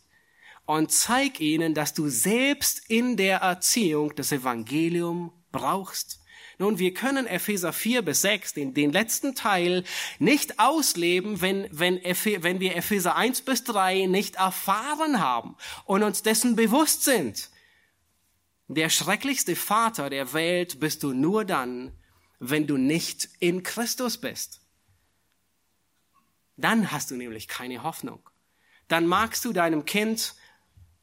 [0.66, 6.20] und zeig ihnen, dass du selbst in der Erziehung das Evangelium brauchst.
[6.59, 9.84] Nun, wir können Epheser 4 bis 6, den, den letzten Teil,
[10.18, 16.22] nicht ausleben, wenn, wenn, wenn wir Epheser 1 bis 3 nicht erfahren haben und uns
[16.22, 17.51] dessen bewusst sind.
[18.66, 21.92] Der schrecklichste Vater der Welt bist du nur dann,
[22.40, 24.61] wenn du nicht in Christus bist.
[26.57, 28.28] Dann hast du nämlich keine Hoffnung.
[28.88, 30.34] Dann magst du deinem Kind,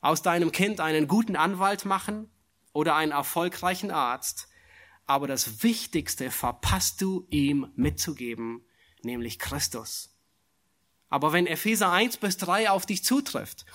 [0.02, 2.30] aus deinem Kind einen guten Anwalt machen
[2.76, 4.50] oder einen erfolgreichen Arzt,
[5.06, 8.66] aber das Wichtigste verpasst du ihm mitzugeben,
[9.02, 10.14] nämlich Christus.
[11.08, 13.66] Aber wenn Epheser 1 bis 3 auf dich zutrifft,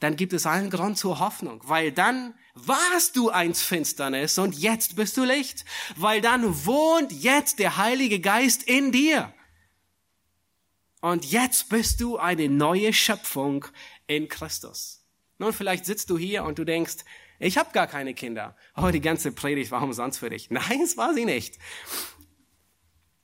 [0.00, 4.96] dann gibt es allen Grund zur Hoffnung, weil dann warst du eins Finsternis und jetzt
[4.96, 9.34] bist du Licht, weil dann wohnt jetzt der Heilige Geist in dir.
[11.02, 13.66] Und jetzt bist du eine neue Schöpfung
[14.06, 15.04] in Christus.
[15.36, 17.04] Nun, vielleicht sitzt du hier und du denkst,
[17.38, 18.56] ich habe gar keine Kinder.
[18.76, 20.50] Oh, die ganze Predigt war umsonst für dich.
[20.50, 21.58] Nein, es war sie nicht.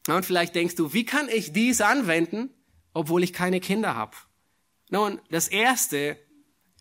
[0.09, 2.51] Und vielleicht denkst du, wie kann ich dies anwenden,
[2.93, 4.17] obwohl ich keine Kinder habe?
[4.91, 6.19] Nun, das Erste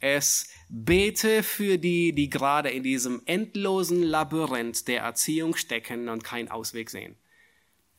[0.02, 6.50] ist, bete für die, die gerade in diesem endlosen Labyrinth der Erziehung stecken und keinen
[6.50, 7.16] Ausweg sehen.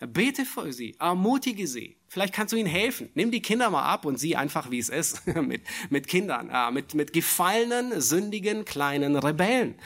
[0.07, 1.97] Bete für sie, ermutige sie.
[2.09, 3.11] Vielleicht kannst du ihnen helfen.
[3.15, 6.71] Nimm die Kinder mal ab und sieh einfach, wie es ist mit, mit Kindern, äh,
[6.71, 9.77] mit, mit gefallenen, sündigen, kleinen Rebellen.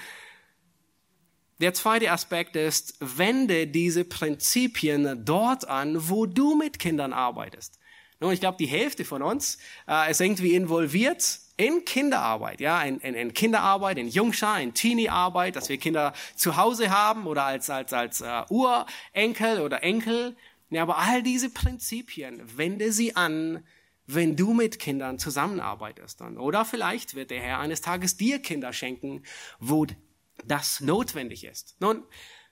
[1.60, 7.78] Der zweite Aspekt ist, wende diese Prinzipien dort an, wo du mit Kindern arbeitest.
[8.20, 9.58] Nun, ich glaube, die Hälfte von uns
[9.88, 15.56] äh, ist irgendwie involviert in Kinderarbeit, ja, in, in, in Kinderarbeit, in Jungschar, in Teenie-Arbeit,
[15.56, 20.36] dass wir Kinder zu Hause haben oder als, als, als uh, Urenkel oder Enkel.
[20.68, 23.64] Ja, aber all diese Prinzipien, wende sie an,
[24.06, 26.20] wenn du mit Kindern zusammenarbeitest.
[26.20, 26.38] Dann.
[26.38, 29.22] Oder vielleicht wird der Herr eines Tages dir Kinder schenken,
[29.58, 29.86] wo
[30.44, 31.76] das notwendig ist.
[31.80, 32.02] Nun,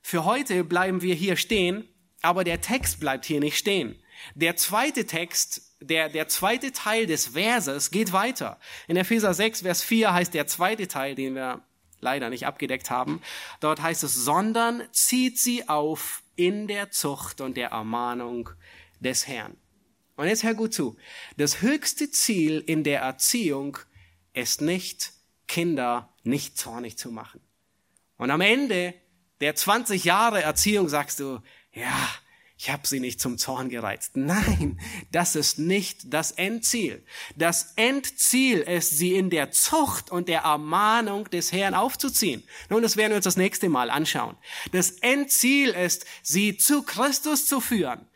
[0.01, 1.89] für heute bleiben wir hier stehen,
[2.23, 3.99] aber der Text bleibt hier nicht stehen.
[4.35, 8.59] Der zweite Text der, der zweite Teil des Verses geht weiter.
[8.89, 11.63] In Epheser 6, Vers 4 heißt der zweite Teil, den wir
[12.01, 13.21] leider nicht abgedeckt haben.
[13.61, 18.51] Dort heißt es, sondern zieht sie auf in der Zucht und der Ermahnung
[19.01, 19.57] des Herrn.
[20.17, 20.97] Und jetzt hör gut zu.
[21.37, 23.79] Das höchste Ziel in der Erziehung
[24.33, 25.13] ist nicht,
[25.49, 27.41] Kinder nicht zornig zu machen.
[28.17, 28.95] Und am Ende
[29.41, 31.41] der 20 Jahre Erziehung sagst du,
[31.73, 32.09] ja,
[32.65, 34.13] ich habe sie nicht zum Zorn gereizt.
[34.17, 34.81] Nein,
[35.13, 37.05] das ist nicht das Endziel.
[37.37, 42.43] Das Endziel ist, sie in der Zucht und der Ermahnung des Herrn aufzuziehen.
[42.71, 44.35] Nun, das werden wir uns das nächste Mal anschauen.
[44.73, 48.09] Das Endziel ist, sie zu Christus zu führen.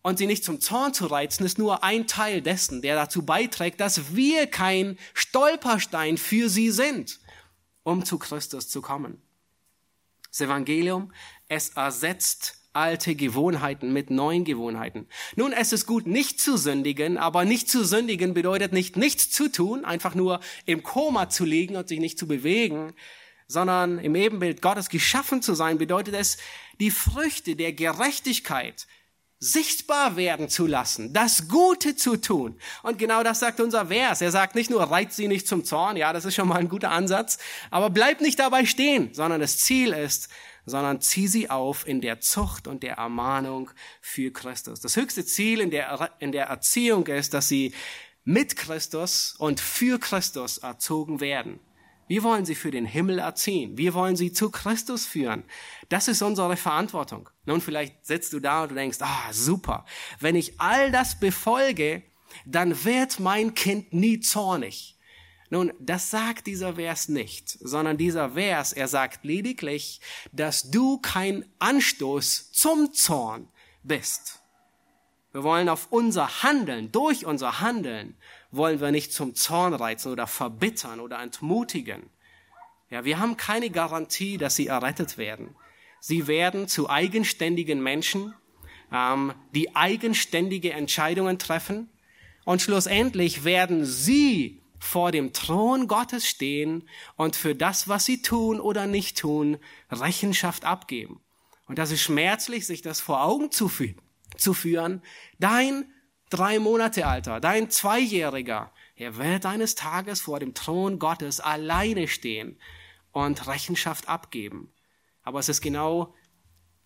[0.00, 3.80] Und sie nicht zum Zorn zu reizen, ist nur ein Teil dessen, der dazu beiträgt,
[3.80, 7.18] dass wir kein Stolperstein für sie sind,
[7.82, 9.20] um zu Christus zu kommen.
[10.30, 11.12] Das Evangelium,
[11.48, 15.08] es ersetzt alte Gewohnheiten mit neuen Gewohnheiten.
[15.34, 19.50] Nun, es ist gut, nicht zu sündigen, aber nicht zu sündigen bedeutet nicht nichts zu
[19.50, 22.92] tun, einfach nur im Koma zu liegen und sich nicht zu bewegen,
[23.48, 26.36] sondern im Ebenbild Gottes geschaffen zu sein, bedeutet es,
[26.80, 28.86] die Früchte der Gerechtigkeit
[29.38, 32.58] sichtbar werden zu lassen, das Gute zu tun.
[32.82, 34.22] Und genau das sagt unser Vers.
[34.22, 36.70] Er sagt nicht nur, reizt sie nicht zum Zorn, ja, das ist schon mal ein
[36.70, 37.38] guter Ansatz,
[37.70, 40.28] aber bleib nicht dabei stehen, sondern das Ziel ist,
[40.66, 44.80] sondern zieh sie auf in der Zucht und der Ermahnung für Christus.
[44.80, 47.72] Das höchste Ziel in der, in der Erziehung ist, dass sie
[48.24, 51.60] mit Christus und für Christus erzogen werden.
[52.08, 53.78] Wir wollen sie für den Himmel erziehen.
[53.78, 55.44] Wir wollen sie zu Christus führen.
[55.88, 57.30] Das ist unsere Verantwortung.
[57.46, 59.84] Nun, vielleicht sitzt du da und denkst, ah, super.
[60.20, 62.02] Wenn ich all das befolge,
[62.44, 64.95] dann wird mein Kind nie zornig.
[65.50, 70.00] Nun, das sagt dieser Vers nicht, sondern dieser Vers, er sagt lediglich,
[70.32, 73.48] dass du kein Anstoß zum Zorn
[73.82, 74.42] bist.
[75.32, 78.16] Wir wollen auf unser Handeln, durch unser Handeln,
[78.50, 82.10] wollen wir nicht zum Zorn reizen oder verbittern oder entmutigen.
[82.90, 85.54] Ja, wir haben keine Garantie, dass sie errettet werden.
[86.00, 88.34] Sie werden zu eigenständigen Menschen,
[88.92, 91.90] ähm, die eigenständige Entscheidungen treffen.
[92.44, 98.60] Und schlussendlich werden sie vor dem Thron Gottes stehen und für das, was sie tun
[98.60, 99.58] oder nicht tun,
[99.90, 101.20] Rechenschaft abgeben.
[101.66, 103.94] Und das ist schmerzlich, sich das vor Augen zu, fü
[104.36, 105.02] zu führen.
[105.38, 105.92] Dein
[106.30, 112.58] drei Monate alter, dein Zweijähriger, er wird eines Tages vor dem Thron Gottes alleine stehen
[113.12, 114.72] und Rechenschaft abgeben.
[115.22, 116.14] Aber es ist genau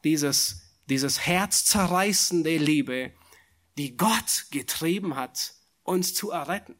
[0.04, 3.12] dieses, dieses herzzerreißende Liebe,
[3.76, 6.79] die Gott getrieben hat, uns zu erretten.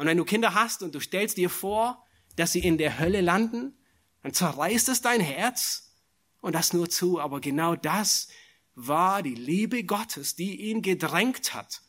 [0.00, 3.20] Und wenn du Kinder hast und du stellst dir vor, dass sie in der Hölle
[3.20, 3.76] landen,
[4.22, 5.92] dann zerreißt es dein Herz
[6.40, 7.20] und das nur zu.
[7.20, 8.28] Aber genau das
[8.74, 11.82] war die Liebe Gottes, die ihn gedrängt hat,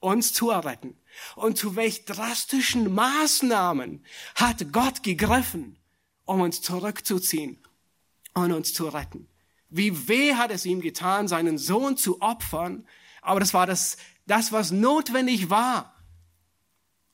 [0.00, 0.98] uns zu erretten.
[1.34, 4.04] Und zu welch drastischen Maßnahmen
[4.34, 5.78] hat Gott gegriffen,
[6.26, 7.66] um uns zurückzuziehen
[8.34, 9.28] und uns zu retten.
[9.70, 12.86] Wie weh hat es ihm getan, seinen Sohn zu opfern,
[13.22, 13.96] aber das war das,
[14.26, 15.95] das was notwendig war,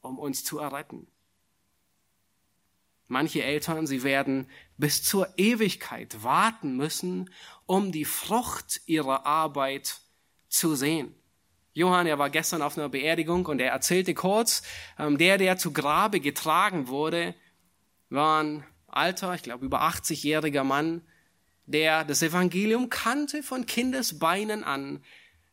[0.03, 1.07] um uns zu erretten.
[3.09, 4.47] Manche Eltern, sie werden
[4.79, 7.31] bis zur Ewigkeit warten müssen,
[7.67, 10.01] um die Frucht ihrer Arbeit
[10.49, 11.15] zu sehen.
[11.75, 14.63] Johann, er war gestern auf einer Beerdigung und er erzählte kurz,
[14.99, 17.35] ähm, der, der zu Grabe getragen wurde,
[18.11, 21.03] war ein alter, ich glaube über 80-jähriger Mann,
[21.67, 25.03] der das Evangelium kannte von Kindesbeinen an,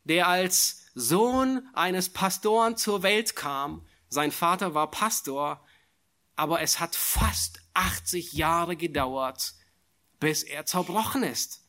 [0.03, 3.85] der als Sohn eines Pastoren zur Welt kam.
[4.09, 5.63] Sein Vater war Pastor,
[6.35, 9.53] aber es hat fast 80 Jahre gedauert,
[10.19, 11.65] bis er zerbrochen ist.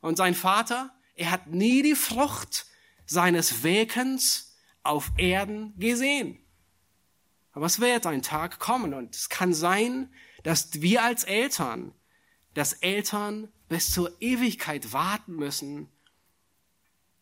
[0.00, 2.66] Und sein Vater, er hat nie die Frucht
[3.06, 6.38] seines Wirkens auf Erden gesehen.
[7.52, 10.12] Aber es wird ein Tag kommen und es kann sein,
[10.42, 11.92] dass wir als Eltern,
[12.54, 15.88] dass Eltern bis zur Ewigkeit warten müssen,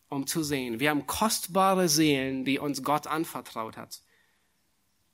[0.09, 0.80] um zu sehen.
[0.80, 4.02] Wir haben kostbare Seelen, die uns Gott anvertraut hat.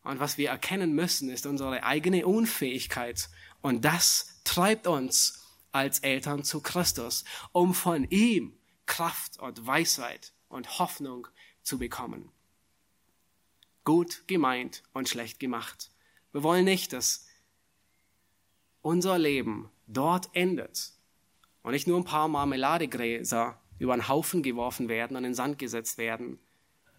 [0.04, 3.28] Und was wir erkennen müssen, ist unsere eigene Unfähigkeit.
[3.62, 5.42] Und das treibt uns
[5.72, 11.26] als Eltern zu Christus, um von ihm Kraft und Weisheit und Hoffnung
[11.62, 12.30] zu bekommen.
[13.84, 15.90] Gut gemeint und schlecht gemacht.
[16.32, 17.26] Wir wollen nicht, dass
[18.82, 20.92] unser Leben dort endet
[21.62, 25.58] und nicht nur ein paar Marmeladegräser über einen Haufen geworfen werden und in den Sand
[25.58, 26.38] gesetzt werden,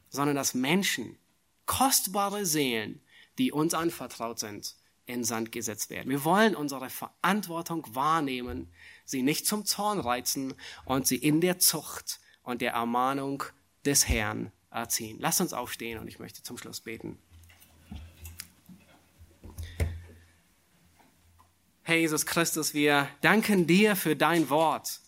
[0.09, 1.17] sondern dass Menschen,
[1.65, 3.01] kostbare Seelen,
[3.37, 6.09] die uns anvertraut sind, in Sand gesetzt werden.
[6.09, 8.71] Wir wollen unsere Verantwortung wahrnehmen,
[9.05, 10.55] sie nicht zum Zorn reizen
[10.85, 13.43] und sie in der Zucht und der Ermahnung
[13.85, 15.17] des Herrn erziehen.
[15.19, 17.19] Lasst uns aufstehen und ich möchte zum Schluss beten.
[21.83, 25.01] Herr Jesus Christus, wir danken dir für dein Wort,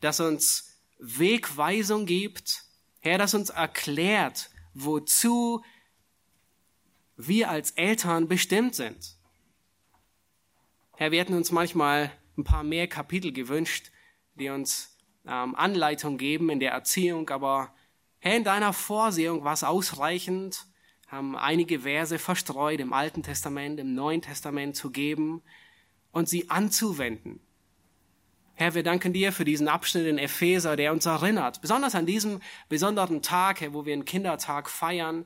[0.00, 2.64] das uns Wegweisung gibt,
[3.00, 5.62] Herr, das uns erklärt, wozu
[7.16, 9.16] wir als Eltern bestimmt sind.
[10.96, 13.90] Herr, wir hätten uns manchmal ein paar mehr Kapitel gewünscht,
[14.34, 14.96] die uns
[15.26, 17.74] ähm, Anleitung geben in der Erziehung, aber
[18.18, 20.66] Herr, in deiner Vorsehung war es ausreichend,
[21.08, 25.42] haben einige Verse verstreut im Alten Testament, im Neuen Testament zu geben,
[26.12, 27.40] und sie anzuwenden.
[28.60, 32.42] Herr, wir danken dir für diesen Abschnitt in Epheser, der uns erinnert, besonders an diesem
[32.68, 35.24] besonderen Tag, Herr, wo wir einen Kindertag feiern,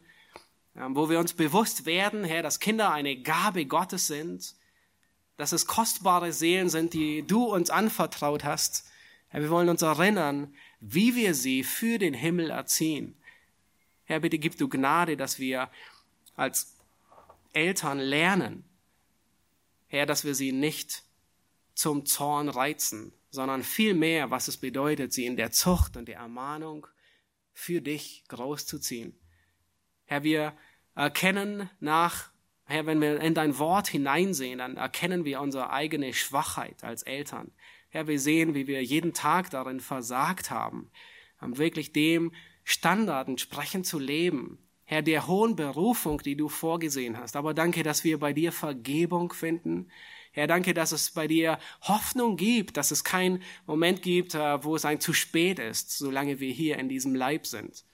[0.76, 4.54] ähm, wo wir uns bewusst werden, Herr, dass Kinder eine Gabe Gottes sind,
[5.36, 8.88] dass es kostbare Seelen sind, die du uns anvertraut hast.
[9.30, 13.16] Herr, wir wollen uns erinnern, wie wir sie für den Himmel erziehen.
[14.04, 15.70] Herr, bitte gib du Gnade, dass wir
[16.36, 16.76] als
[17.52, 18.62] Eltern lernen,
[19.88, 21.02] Herr, dass wir sie nicht
[21.74, 26.86] zum Zorn reizen, sondern vielmehr, was es bedeutet, sie in der Zucht und der Ermahnung
[27.52, 29.18] für dich großzuziehen.
[30.04, 30.56] Herr, wir
[30.94, 32.30] erkennen nach,
[32.64, 37.52] Herr, wenn wir in dein Wort hineinsehen, dann erkennen wir unsere eigene Schwachheit als Eltern.
[37.88, 40.90] Herr, wir sehen, wie wir jeden Tag darin versagt haben,
[41.40, 42.32] wirklich dem
[42.64, 47.36] Standard entsprechend zu leben, Herr, der hohen Berufung, die du vorgesehen hast.
[47.36, 49.88] Aber danke, dass wir bei dir Vergebung finden.
[50.34, 54.74] Herr, danke, dass es bei dir Hoffnung gibt, dass es keinen Moment gibt, äh, wo
[54.74, 57.84] es ein zu spät ist, solange wir hier in diesem Leib sind.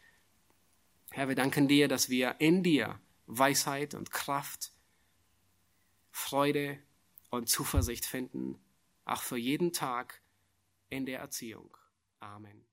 [1.11, 4.73] Herr, wir danken dir, dass wir in dir Weisheit und Kraft,
[6.11, 6.79] Freude
[7.29, 8.59] und Zuversicht finden,
[9.05, 10.23] auch für jeden Tag
[10.89, 11.77] in der Erziehung.
[12.21, 12.70] Amen.